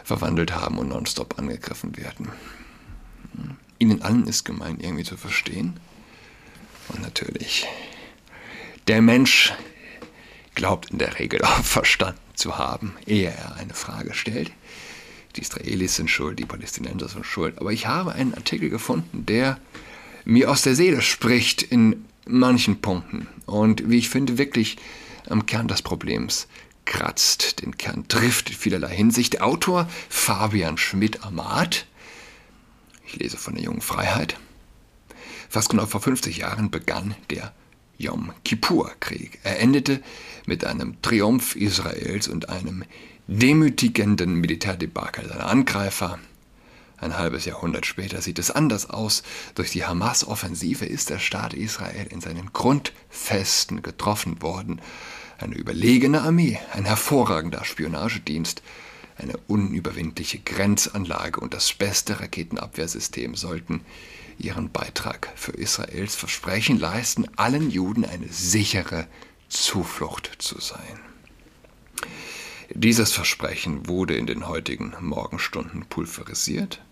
verwandelt 0.04 0.54
haben 0.54 0.78
und 0.78 0.90
nonstop 0.90 1.40
angegriffen 1.40 1.98
werden. 1.98 2.30
Ihnen 3.80 4.02
allen 4.02 4.28
ist 4.28 4.46
gemein, 4.46 4.80
irgendwie 4.80 5.04
zu 5.04 5.18
verstehen. 5.18 5.80
Und 6.90 7.02
natürlich, 7.02 7.68
der 8.88 9.02
Mensch 9.02 9.54
glaubt 10.54 10.92
in 10.92 11.00
der 11.00 11.20
Regel 11.20 11.42
auch 11.44 11.60
verstanden 11.64 12.20
zu 12.36 12.58
haben, 12.58 12.96
ehe 13.06 13.30
er 13.30 13.56
eine 13.56 13.74
Frage 13.74 14.14
stellt. 14.14 14.52
Die 15.36 15.42
Israelis 15.42 15.96
sind 15.96 16.10
schuld, 16.10 16.40
die 16.40 16.46
Palästinenser 16.46 17.10
sind 17.10 17.26
schuld. 17.26 17.58
Aber 17.60 17.74
ich 17.74 17.88
habe 17.88 18.14
einen 18.14 18.34
Artikel 18.36 18.70
gefunden, 18.70 19.26
der 19.26 19.60
mir 20.24 20.50
aus 20.50 20.62
der 20.62 20.76
Seele 20.76 21.02
spricht 21.02 21.62
in 21.62 22.06
manchen 22.26 22.82
Punkten 22.82 23.28
und 23.46 23.90
wie 23.90 23.98
ich 23.98 24.10
finde 24.10 24.38
wirklich 24.38 24.78
am 25.30 25.46
Kern 25.46 25.68
des 25.68 25.82
Problems 25.82 26.48
kratzt, 26.86 27.62
den 27.62 27.78
Kern 27.78 28.08
trifft 28.08 28.50
in 28.50 28.56
vielerlei 28.56 28.96
Hinsicht. 28.96 29.34
Der 29.34 29.46
Autor 29.46 29.90
Fabian 30.10 30.78
Schmidt-Amat, 30.78 31.86
ich 33.08 33.16
lese 33.18 33.38
von 33.38 33.56
der 33.56 33.64
jungen 33.64 33.82
Freiheit, 33.82 34.38
fast 35.50 35.70
genau 35.70 35.86
vor 35.86 36.02
50 36.02 36.38
Jahren 36.38 36.70
begann 36.70 37.16
der 37.30 37.54
Yom 37.98 38.34
Kippur-Krieg. 38.44 39.40
Er 39.44 39.60
endete 39.60 40.02
mit 40.46 40.66
einem 40.66 41.02
Triumph 41.02 41.56
Israels 41.56 42.28
und 42.28 42.50
einem 42.50 42.84
demütigenden 43.28 44.36
Militärdebakel 44.36 45.28
seiner 45.28 45.48
Angreifer. 45.48 46.20
Ein 46.98 47.18
halbes 47.18 47.46
Jahrhundert 47.46 47.86
später 47.86 48.22
sieht 48.22 48.40
es 48.40 48.52
anders 48.52 48.90
aus. 48.90 49.24
Durch 49.56 49.72
die 49.72 49.86
Hamas-Offensive 49.86 50.86
ist 50.86 51.10
der 51.10 51.20
Staat 51.20 51.54
Israel 51.54 52.08
in 52.08 52.22
seinen 52.22 52.54
Grundfesten 52.54 53.82
getroffen 53.82 54.42
worden 54.42 54.82
eine 55.38 55.56
überlegene 55.56 56.22
Armee, 56.22 56.60
ein 56.74 56.86
hervorragender 56.86 57.66
Spionagedienst, 57.66 58.62
eine 59.18 59.38
unüberwindliche 59.48 60.40
Grenzanlage 60.40 61.40
und 61.40 61.54
das 61.54 61.74
beste 61.74 62.20
Raketenabwehrsystem 62.20 63.36
sollten 63.36 63.82
ihren 64.38 64.72
Beitrag 64.72 65.32
für 65.36 65.54
Israels 65.54 66.16
Versprechen 66.16 66.80
leisten, 66.80 67.26
allen 67.38 67.70
Juden 67.70 68.04
eine 68.04 68.28
sichere 68.28 69.08
Zuflucht 69.48 70.32
zu 70.40 70.60
sein. 70.60 71.00
Dieses 72.74 73.14
Versprechen 73.14 73.88
wurde 73.88 74.16
in 74.16 74.28
den 74.28 74.48
heutigen 74.48 74.94
Morgenstunden 75.00 75.86
pulverisiert. 75.86 76.84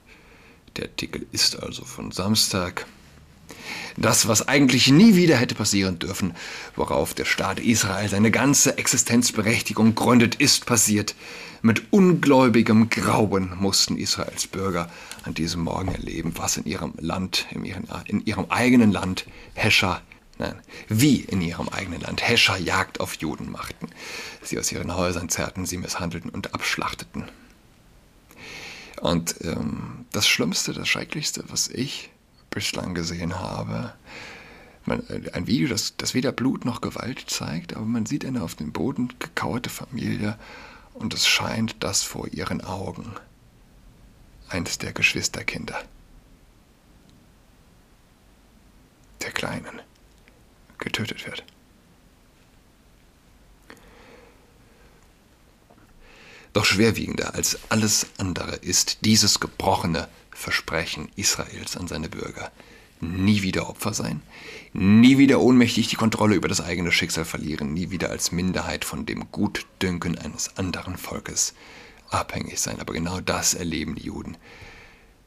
Der 0.77 0.85
Artikel 0.85 1.25
ist 1.31 1.61
also 1.61 1.85
von 1.85 2.11
Samstag, 2.11 2.87
das, 3.95 4.27
was 4.27 4.47
eigentlich 4.47 4.87
nie 4.89 5.15
wieder 5.15 5.37
hätte 5.37 5.53
passieren 5.53 5.99
dürfen, 5.99 6.33
worauf 6.75 7.13
der 7.13 7.25
Staat 7.25 7.59
Israel 7.59 8.09
seine 8.09 8.31
ganze 8.31 8.77
Existenzberechtigung 8.77 9.93
gründet, 9.93 10.35
ist 10.35 10.65
passiert. 10.65 11.15
Mit 11.61 11.93
ungläubigem 11.93 12.89
Grauen 12.89 13.53
mussten 13.59 13.97
Israels 13.97 14.47
Bürger 14.47 14.89
an 15.23 15.35
diesem 15.35 15.61
Morgen 15.61 15.93
erleben, 15.93 16.33
was 16.35 16.57
in 16.57 16.65
ihrem 16.65 16.93
Land, 16.99 17.45
in 17.51 17.63
ihrem, 17.65 17.85
in 18.05 18.25
ihrem 18.25 18.45
eigenen 18.49 18.91
Land 18.91 19.25
Hescher 19.53 20.01
Nein, 20.39 20.59
wie 20.89 21.17
in 21.17 21.41
ihrem 21.41 21.69
eigenen 21.69 22.01
Land 22.01 22.27
Hescher 22.27 22.57
Jagd 22.57 22.99
auf 22.99 23.15
Juden 23.15 23.51
machten. 23.51 23.87
Sie 24.41 24.57
aus 24.57 24.71
ihren 24.71 24.95
Häusern 24.95 25.29
zerrten, 25.29 25.65
sie 25.65 25.77
misshandelten 25.77 26.31
und 26.31 26.55
abschlachteten. 26.55 27.25
Und 29.03 29.35
ähm, 29.43 30.05
das 30.13 30.25
Schlimmste, 30.29 30.71
das 30.71 30.87
Schrecklichste, 30.87 31.43
was 31.49 31.67
ich 31.67 32.09
bislang 32.49 32.93
gesehen 32.93 33.37
habe. 33.37 33.93
Man, 34.85 35.05
äh, 35.09 35.29
ein 35.33 35.45
Video, 35.45 35.67
das, 35.67 35.97
das 35.97 36.13
weder 36.13 36.31
Blut 36.31 36.63
noch 36.63 36.79
Gewalt 36.79 37.25
zeigt, 37.29 37.75
aber 37.75 37.85
man 37.85 38.05
sieht 38.05 38.23
eine 38.23 38.41
auf 38.41 38.55
dem 38.55 38.71
Boden 38.71 39.13
gekauerte 39.19 39.69
Familie 39.69 40.39
und 40.93 41.13
es 41.13 41.27
scheint, 41.27 41.83
dass 41.83 42.01
vor 42.01 42.29
ihren 42.29 42.61
Augen 42.61 43.11
eines 44.47 44.77
der 44.77 44.93
Geschwisterkinder, 44.93 45.83
der 49.21 49.31
Kleinen, 49.33 49.81
getötet 50.77 51.25
wird. 51.25 51.43
Doch 56.53 56.65
schwerwiegender 56.65 57.33
als 57.33 57.57
alles 57.69 58.07
andere 58.17 58.55
ist 58.57 58.99
dieses 59.05 59.39
gebrochene 59.39 60.07
Versprechen 60.31 61.09
Israels 61.15 61.75
an 61.75 61.87
seine 61.87 62.09
Bürger. 62.09 62.51
Nie 63.01 63.41
wieder 63.41 63.69
Opfer 63.69 63.93
sein, 63.93 64.21
nie 64.71 65.17
wieder 65.17 65.41
ohnmächtig 65.41 65.89
die 65.89 65.97
Kontrolle 65.97 66.35
über 66.35 66.47
das 66.47 66.61
eigene 66.61 66.91
Schicksal 66.91 67.25
verlieren, 67.25 67.73
nie 67.73 67.89
wieder 67.89 68.11
als 68.11 68.31
Minderheit 68.31 68.85
von 68.85 69.05
dem 69.05 69.29
Gutdünken 69.29 70.17
eines 70.17 70.55
anderen 70.57 70.95
Volkes 70.95 71.53
abhängig 72.09 72.61
sein. 72.61 72.79
Aber 72.79 72.93
genau 72.93 73.19
das 73.19 73.55
erleben 73.55 73.95
die 73.95 74.05
Juden 74.05 74.37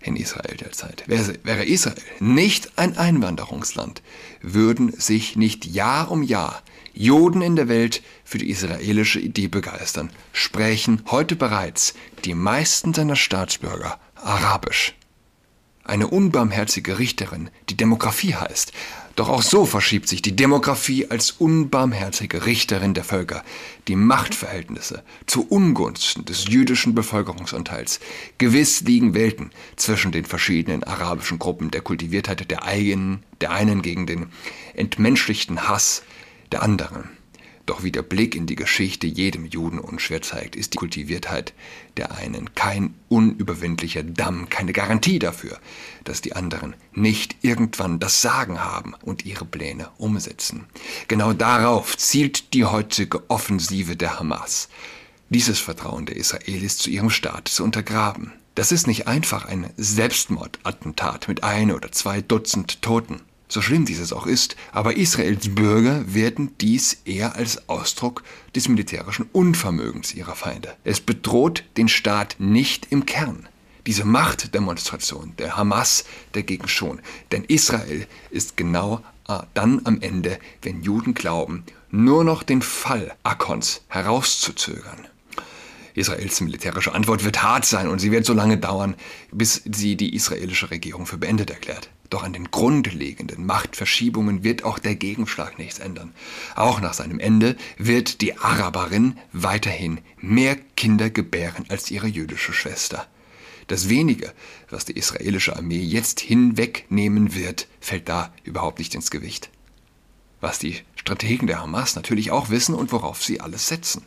in 0.01 0.17
Israel 0.17 0.57
derzeit. 0.57 1.05
Wäre 1.07 1.65
Israel 1.65 2.01
nicht 2.21 2.79
ein 2.79 2.97
Einwanderungsland, 2.97 4.01
würden 4.41 4.93
sich 4.99 5.37
nicht 5.37 5.67
Jahr 5.67 6.11
um 6.11 6.23
Jahr 6.23 6.63
Juden 6.99 7.43
in 7.43 7.57
der 7.57 7.69
Welt 7.69 8.03
für 8.25 8.39
die 8.39 8.49
israelische 8.49 9.21
Idee 9.21 9.49
begeistern, 9.49 10.11
sprechen 10.33 11.03
heute 11.11 11.37
bereits 11.37 11.95
die 12.25 12.35
meisten 12.35 12.95
seiner 12.95 13.17
Staatsbürger 13.17 14.01
Arabisch. 14.15 14.95
Eine 15.85 16.09
unbarmherzige 16.09 16.99
Richterin, 16.99 17.51
die 17.69 17.77
Demografie 17.77 18.35
heißt. 18.35 18.73
Doch 19.15 19.29
auch 19.29 19.43
so 19.43 19.67
verschiebt 19.67 20.09
sich 20.09 20.21
die 20.21 20.35
Demografie 20.35 21.07
als 21.11 21.33
unbarmherzige 21.33 22.45
Richterin 22.45 22.95
der 22.95 23.05
Völker 23.05 23.45
die 23.89 23.97
Machtverhältnisse 23.97 25.05
zu 25.27 25.47
Ungunsten 25.47 26.25
des 26.25 26.49
jüdischen 26.49 26.95
Bevölkerungsanteils. 26.95 28.01
Gewiss 28.39 28.81
liegen 28.81 29.15
Welten 29.15 29.51
zwischen 29.77 30.13
den 30.13 30.25
verschiedenen 30.25 30.83
arabischen 30.83 31.39
Gruppen 31.39 31.71
der 31.71 31.83
Kultiviertheit 31.83 32.51
der 32.51 32.65
eigenen, 32.65 33.23
der 33.43 33.53
einen 33.53 33.83
gegen 33.83 34.07
den 34.07 34.27
entmenschlichten 34.75 35.69
Hass 35.69 36.03
der 36.53 36.63
anderen. 36.63 37.11
Doch 37.67 37.83
wie 37.83 37.91
der 37.91 38.03
Blick 38.03 38.37
in 38.37 38.47
die 38.47 38.55
Geschichte 38.55 39.09
jedem 39.09 39.45
Juden 39.45 39.81
unschwer 39.81 40.23
zeigt, 40.23 40.55
ist 40.55 40.75
die 40.75 40.79
Kultiviertheit 40.79 41.53
der 41.97 42.17
einen 42.17 42.55
kein 42.55 42.95
unüberwindlicher 43.09 44.05
Damm, 44.05 44.49
keine 44.49 44.73
Garantie 44.73 45.19
dafür, 45.19 45.59
dass 46.05 46.21
die 46.21 46.37
anderen 46.37 46.77
nicht 46.93 47.37
irgendwann 47.43 47.99
das 47.99 48.23
Sagen 48.23 48.61
haben 48.61 48.95
und 49.03 49.27
ihre 49.27 49.45
Pläne 49.45 49.89
umsetzen. 49.99 50.67
Genau 51.09 51.33
darauf 51.33 51.99
zielt 51.99 52.55
die 52.55 52.65
heutige 52.65 53.29
Offensive 53.29 53.97
der 53.97 54.21
Hamas, 54.21 54.69
dieses 55.29 55.59
Vertrauen 55.59 56.07
der 56.07 56.17
Israelis 56.17 56.79
zu 56.79 56.89
ihrem 56.89 57.11
Staat 57.11 57.49
zu 57.49 57.65
untergraben. 57.65 58.33
Das 58.55 58.71
ist 58.71 58.87
nicht 58.87 59.09
einfach 59.09 59.45
ein 59.45 59.71
Selbstmordattentat 59.77 61.27
mit 61.27 61.43
ein 61.43 61.73
oder 61.73 61.91
zwei 61.91 62.21
Dutzend 62.21 62.81
Toten. 62.81 63.23
So 63.49 63.63
schlimm 63.63 63.85
dieses 63.85 64.13
auch 64.13 64.27
ist, 64.27 64.57
aber 64.73 64.97
Israels 64.97 65.55
Bürger 65.55 66.13
werden 66.13 66.51
dies 66.61 66.99
eher 67.05 67.37
als 67.37 67.69
Ausdruck 67.69 68.25
des 68.55 68.69
militärischen 68.69 69.29
Unvermögens 69.33 70.15
ihrer 70.15 70.35
Feinde. 70.35 70.75
Es 70.83 71.01
bedroht 71.01 71.65
den 71.77 71.89
Staat 71.89 72.37
nicht 72.39 72.89
im 72.91 73.07
Kern. 73.07 73.49
Diese 73.87 74.05
Machtdemonstration 74.05 75.35
der 75.39 75.57
Hamas 75.57 76.05
dagegen 76.33 76.67
schon. 76.67 77.01
Denn 77.31 77.45
Israel 77.45 78.09
ist 78.31 78.57
genau 78.57 79.01
äh, 79.29 79.39
dann 79.55 79.81
am 79.85 80.01
Ende, 80.01 80.41
wenn 80.63 80.83
Juden 80.83 81.15
glauben, 81.15 81.65
nur 81.93 82.25
noch 82.25 82.43
den 82.43 82.63
Fall 82.63 83.15
Akons 83.23 83.83
herauszuzögern. 83.87 85.07
Israels 85.95 86.41
militärische 86.41 86.93
Antwort 86.93 87.25
wird 87.25 87.43
hart 87.43 87.65
sein 87.65 87.89
und 87.89 88.01
sie 88.01 88.11
wird 88.11 88.27
so 88.27 88.35
lange 88.35 88.59
dauern, 88.59 88.97
bis 89.31 89.63
sie 89.65 89.97
die 89.97 90.15
israelische 90.15 90.71
Regierung 90.71 91.07
für 91.07 91.17
beendet 91.17 91.51
erklärt. 91.51 91.89
Doch 92.11 92.23
an 92.23 92.33
den 92.33 92.51
grundlegenden 92.51 93.45
Machtverschiebungen 93.47 94.45
wird 94.45 94.65
auch 94.65 94.79
der 94.79 94.95
Gegenschlag 94.95 95.59
nichts 95.59 95.79
ändern. 95.79 96.15
Auch 96.55 96.81
nach 96.81 96.95
seinem 96.95 97.19
Ende 97.19 97.57
wird 97.79 98.21
die 98.21 98.39
Araberin 98.39 99.19
weiterhin 99.33 100.01
mehr 100.21 100.57
Kinder 100.77 101.11
gebären 101.11 101.65
als 101.69 101.91
ihre 101.91 102.07
jüdische 102.07 102.53
Schwester. 102.53 103.07
Das 103.67 103.89
wenige, 103.89 104.33
was 104.71 104.85
die 104.85 104.97
israelische 104.97 105.57
Armee 105.57 105.83
jetzt 105.83 106.21
hinwegnehmen 106.21 107.35
wird, 107.35 107.67
fällt 107.81 108.09
da 108.09 108.33
überhaupt 108.45 108.79
nicht 108.79 108.95
ins 108.95 109.11
Gewicht 109.11 109.51
was 110.41 110.59
die 110.59 110.77
Strategen 111.07 111.47
der 111.47 111.61
Hamas 111.61 111.95
natürlich 111.95 112.33
auch 112.33 112.51
wissen 112.51 112.75
und 112.75 112.91
worauf 112.91 113.23
sie 113.23 113.41
alles 113.41 113.69
setzen. 113.69 114.03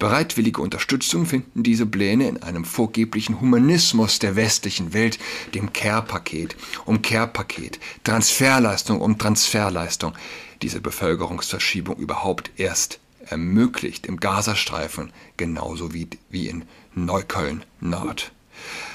Bereitwillige 0.00 0.60
Unterstützung 0.60 1.24
finden 1.24 1.62
diese 1.62 1.86
Pläne 1.86 2.26
in 2.26 2.42
einem 2.42 2.64
vorgeblichen 2.64 3.40
Humanismus 3.40 4.18
der 4.18 4.34
westlichen 4.34 4.92
Welt, 4.92 5.20
dem 5.54 5.72
Care-Paket 5.72 6.56
um 6.84 7.00
Care-Paket, 7.00 7.78
Transferleistung 8.02 9.00
um 9.00 9.18
Transferleistung. 9.18 10.14
Diese 10.62 10.80
Bevölkerungsverschiebung 10.80 11.96
überhaupt 11.96 12.50
erst 12.56 12.98
ermöglicht 13.26 14.06
im 14.06 14.18
Gazastreifen, 14.18 15.12
genauso 15.36 15.94
wie, 15.94 16.08
wie 16.28 16.48
in 16.48 16.64
Neukölln 16.96 17.64
Nord. 17.78 18.32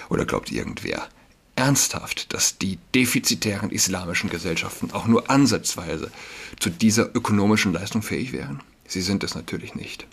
Oder 0.10 0.26
glaubt 0.26 0.52
irgendwer, 0.52 1.08
ernsthaft, 1.58 2.34
dass 2.34 2.58
die 2.58 2.80
defizitären 2.96 3.70
islamischen 3.70 4.30
Gesellschaften 4.30 4.92
auch 4.92 5.08
nur 5.08 5.30
ansatzweise 5.30 6.12
zu 6.60 6.70
dieser 6.70 7.16
ökonomischen 7.16 7.74
Leistung 7.74 8.02
fähig 8.02 8.32
wären? 8.32 8.62
Sie 8.88 9.02
sind 9.02 9.24
es 9.24 9.36
natürlich 9.36 9.76
nicht. 9.76 10.08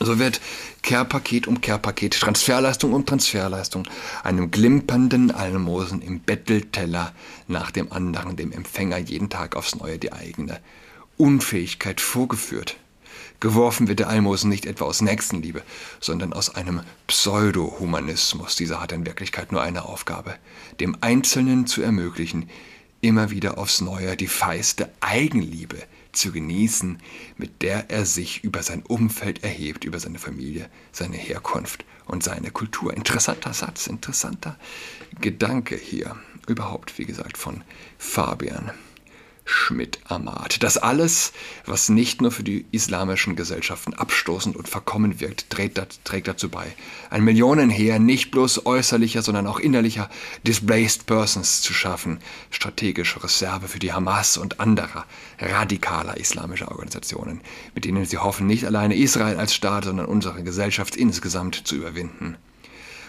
So 0.00 0.18
wird 0.18 0.40
Care-Paket 0.82 1.46
um 1.46 1.60
Care-Paket, 1.60 2.18
Transferleistung 2.18 2.92
um 2.92 3.06
Transferleistung, 3.06 3.86
einem 4.24 4.50
glimpernden 4.50 5.30
Almosen 5.30 6.02
im 6.02 6.20
Bettelteller 6.20 7.14
nach 7.46 7.70
dem 7.70 7.92
anderen 7.92 8.36
dem 8.36 8.50
Empfänger 8.50 8.98
jeden 8.98 9.30
Tag 9.30 9.54
aufs 9.54 9.76
Neue 9.76 9.98
die 9.98 10.12
eigene 10.12 10.58
Unfähigkeit 11.18 12.00
vorgeführt. 12.00 12.76
Geworfen 13.42 13.88
wird 13.88 13.98
der 13.98 14.08
Almosen 14.08 14.48
nicht 14.48 14.66
etwa 14.66 14.84
aus 14.84 15.00
Nächstenliebe, 15.00 15.64
sondern 15.98 16.32
aus 16.32 16.54
einem 16.54 16.82
Pseudo-Humanismus. 17.08 18.54
Dieser 18.54 18.80
hat 18.80 18.92
in 18.92 19.04
Wirklichkeit 19.04 19.50
nur 19.50 19.60
eine 19.60 19.84
Aufgabe, 19.84 20.36
dem 20.78 20.96
Einzelnen 21.00 21.66
zu 21.66 21.82
ermöglichen, 21.82 22.48
immer 23.00 23.30
wieder 23.30 23.58
aufs 23.58 23.80
Neue 23.80 24.16
die 24.16 24.28
feiste 24.28 24.92
Eigenliebe 25.00 25.76
zu 26.12 26.30
genießen, 26.30 26.98
mit 27.36 27.62
der 27.62 27.90
er 27.90 28.06
sich 28.06 28.44
über 28.44 28.62
sein 28.62 28.84
Umfeld 28.86 29.42
erhebt, 29.42 29.82
über 29.82 29.98
seine 29.98 30.20
Familie, 30.20 30.70
seine 30.92 31.16
Herkunft 31.16 31.84
und 32.06 32.22
seine 32.22 32.52
Kultur. 32.52 32.94
Interessanter 32.96 33.54
Satz, 33.54 33.88
interessanter 33.88 34.56
Gedanke 35.20 35.74
hier. 35.74 36.14
Überhaupt, 36.46 36.96
wie 36.96 37.06
gesagt, 37.06 37.36
von 37.36 37.64
Fabian. 37.98 38.70
Schmidt-Ahmad. 39.44 40.62
Das 40.62 40.78
alles, 40.78 41.32
was 41.66 41.88
nicht 41.88 42.22
nur 42.22 42.30
für 42.30 42.44
die 42.44 42.64
islamischen 42.70 43.34
Gesellschaften 43.34 43.94
abstoßend 43.94 44.56
und 44.56 44.68
verkommen 44.68 45.20
wirkt, 45.20 45.50
trägt, 45.50 45.78
dazu 46.28 46.48
bei, 46.48 46.74
ein 47.10 47.24
Millionenheer 47.24 47.98
nicht 47.98 48.30
bloß 48.30 48.66
äußerlicher, 48.66 49.22
sondern 49.22 49.46
auch 49.46 49.58
innerlicher 49.58 50.08
Displaced 50.46 51.06
Persons 51.06 51.60
zu 51.60 51.72
schaffen, 51.72 52.20
strategische 52.50 53.22
Reserve 53.22 53.68
für 53.68 53.78
die 53.78 53.92
Hamas 53.92 54.36
und 54.36 54.60
anderer 54.60 55.06
radikaler 55.38 56.16
islamischer 56.16 56.70
Organisationen, 56.70 57.40
mit 57.74 57.84
denen 57.84 58.04
sie 58.04 58.18
hoffen, 58.18 58.46
nicht 58.46 58.64
alleine 58.64 58.96
Israel 58.96 59.38
als 59.38 59.54
Staat, 59.54 59.84
sondern 59.84 60.06
unsere 60.06 60.42
Gesellschaft 60.44 60.94
insgesamt 60.94 61.66
zu 61.66 61.74
überwinden. 61.76 62.36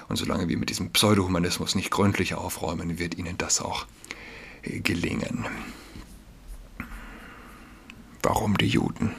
Und 0.09 0.17
solange 0.17 0.49
wir 0.49 0.57
mit 0.57 0.69
diesem 0.69 0.91
Pseudohumanismus 0.91 1.75
nicht 1.75 1.91
gründlich 1.91 2.33
aufräumen, 2.35 2.99
wird 2.99 3.17
ihnen 3.17 3.37
das 3.37 3.61
auch 3.61 3.85
gelingen. 4.63 5.45
Warum 8.23 8.57
die 8.57 8.67
Juden? 8.67 9.13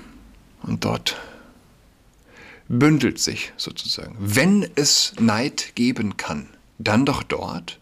Und 0.63 0.85
dort 0.85 1.17
bündelt 2.69 3.19
sich 3.19 3.53
sozusagen, 3.59 4.17
wenn 4.19 4.69
es 4.75 5.13
Neid 5.21 5.73
geben 5.75 6.17
kann, 6.17 6.49
dann 6.79 7.05
doch 7.05 7.23
dort, 7.23 7.79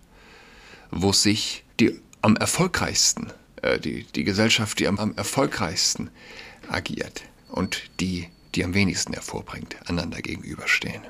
wo 0.90 1.12
sich 1.12 1.64
die 1.78 1.98
am 2.20 2.37
erfolgreichsten, 2.37 3.32
äh, 3.62 3.78
die, 3.78 4.04
die 4.14 4.24
Gesellschaft, 4.24 4.78
die 4.80 4.88
am, 4.88 4.98
am 4.98 5.14
erfolgreichsten 5.16 6.11
agiert 6.68 7.22
und 7.48 7.82
die, 8.00 8.28
die 8.54 8.64
am 8.64 8.74
wenigsten 8.74 9.12
hervorbringt, 9.12 9.76
einander 9.88 10.20
gegenüberstehen. 10.20 11.02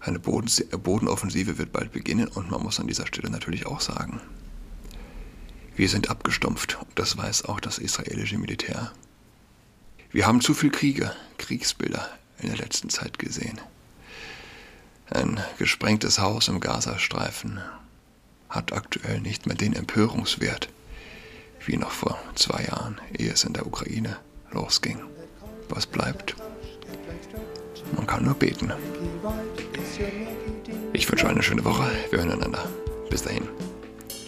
Eine 0.00 0.18
Bodenoffensive 0.18 1.58
wird 1.58 1.72
bald 1.72 1.92
beginnen 1.92 2.28
und 2.28 2.50
man 2.50 2.62
muss 2.62 2.80
an 2.80 2.88
dieser 2.88 3.06
Stelle 3.06 3.30
natürlich 3.30 3.66
auch 3.66 3.80
sagen, 3.80 4.20
wir 5.76 5.88
sind 5.88 6.10
abgestumpft 6.10 6.78
und 6.80 6.98
das 6.98 7.16
weiß 7.16 7.44
auch 7.46 7.60
das 7.60 7.78
israelische 7.78 8.38
Militär. 8.38 8.92
Wir 10.10 10.26
haben 10.26 10.40
zu 10.40 10.54
viel 10.54 10.70
Kriege, 10.70 11.12
Kriegsbilder 11.38 12.08
in 12.38 12.48
der 12.48 12.58
letzten 12.58 12.90
Zeit 12.90 13.18
gesehen. 13.18 13.60
Ein 15.08 15.40
gesprengtes 15.58 16.18
Haus 16.18 16.48
im 16.48 16.60
Gazastreifen 16.60 17.60
hat 18.48 18.72
aktuell 18.72 19.20
nicht 19.20 19.46
mehr 19.46 19.56
den 19.56 19.74
Empörungswert 19.74 20.68
wie 21.66 21.76
noch 21.76 21.90
vor 21.92 22.18
zwei 22.34 22.64
Jahren, 22.64 23.00
ehe 23.16 23.32
es 23.32 23.44
in 23.44 23.52
der 23.52 23.66
Ukraine 23.66 24.16
losging. 24.50 24.98
Was 25.68 25.86
bleibt? 25.86 26.34
Man 27.96 28.06
kann 28.06 28.24
nur 28.24 28.34
beten. 28.34 28.72
Ich 30.92 31.10
wünsche 31.10 31.28
eine 31.28 31.42
schöne 31.42 31.64
Woche. 31.64 31.90
Wir 32.10 32.18
hören 32.18 32.32
einander. 32.32 32.68
Bis 33.10 33.22
dahin. 33.22 33.48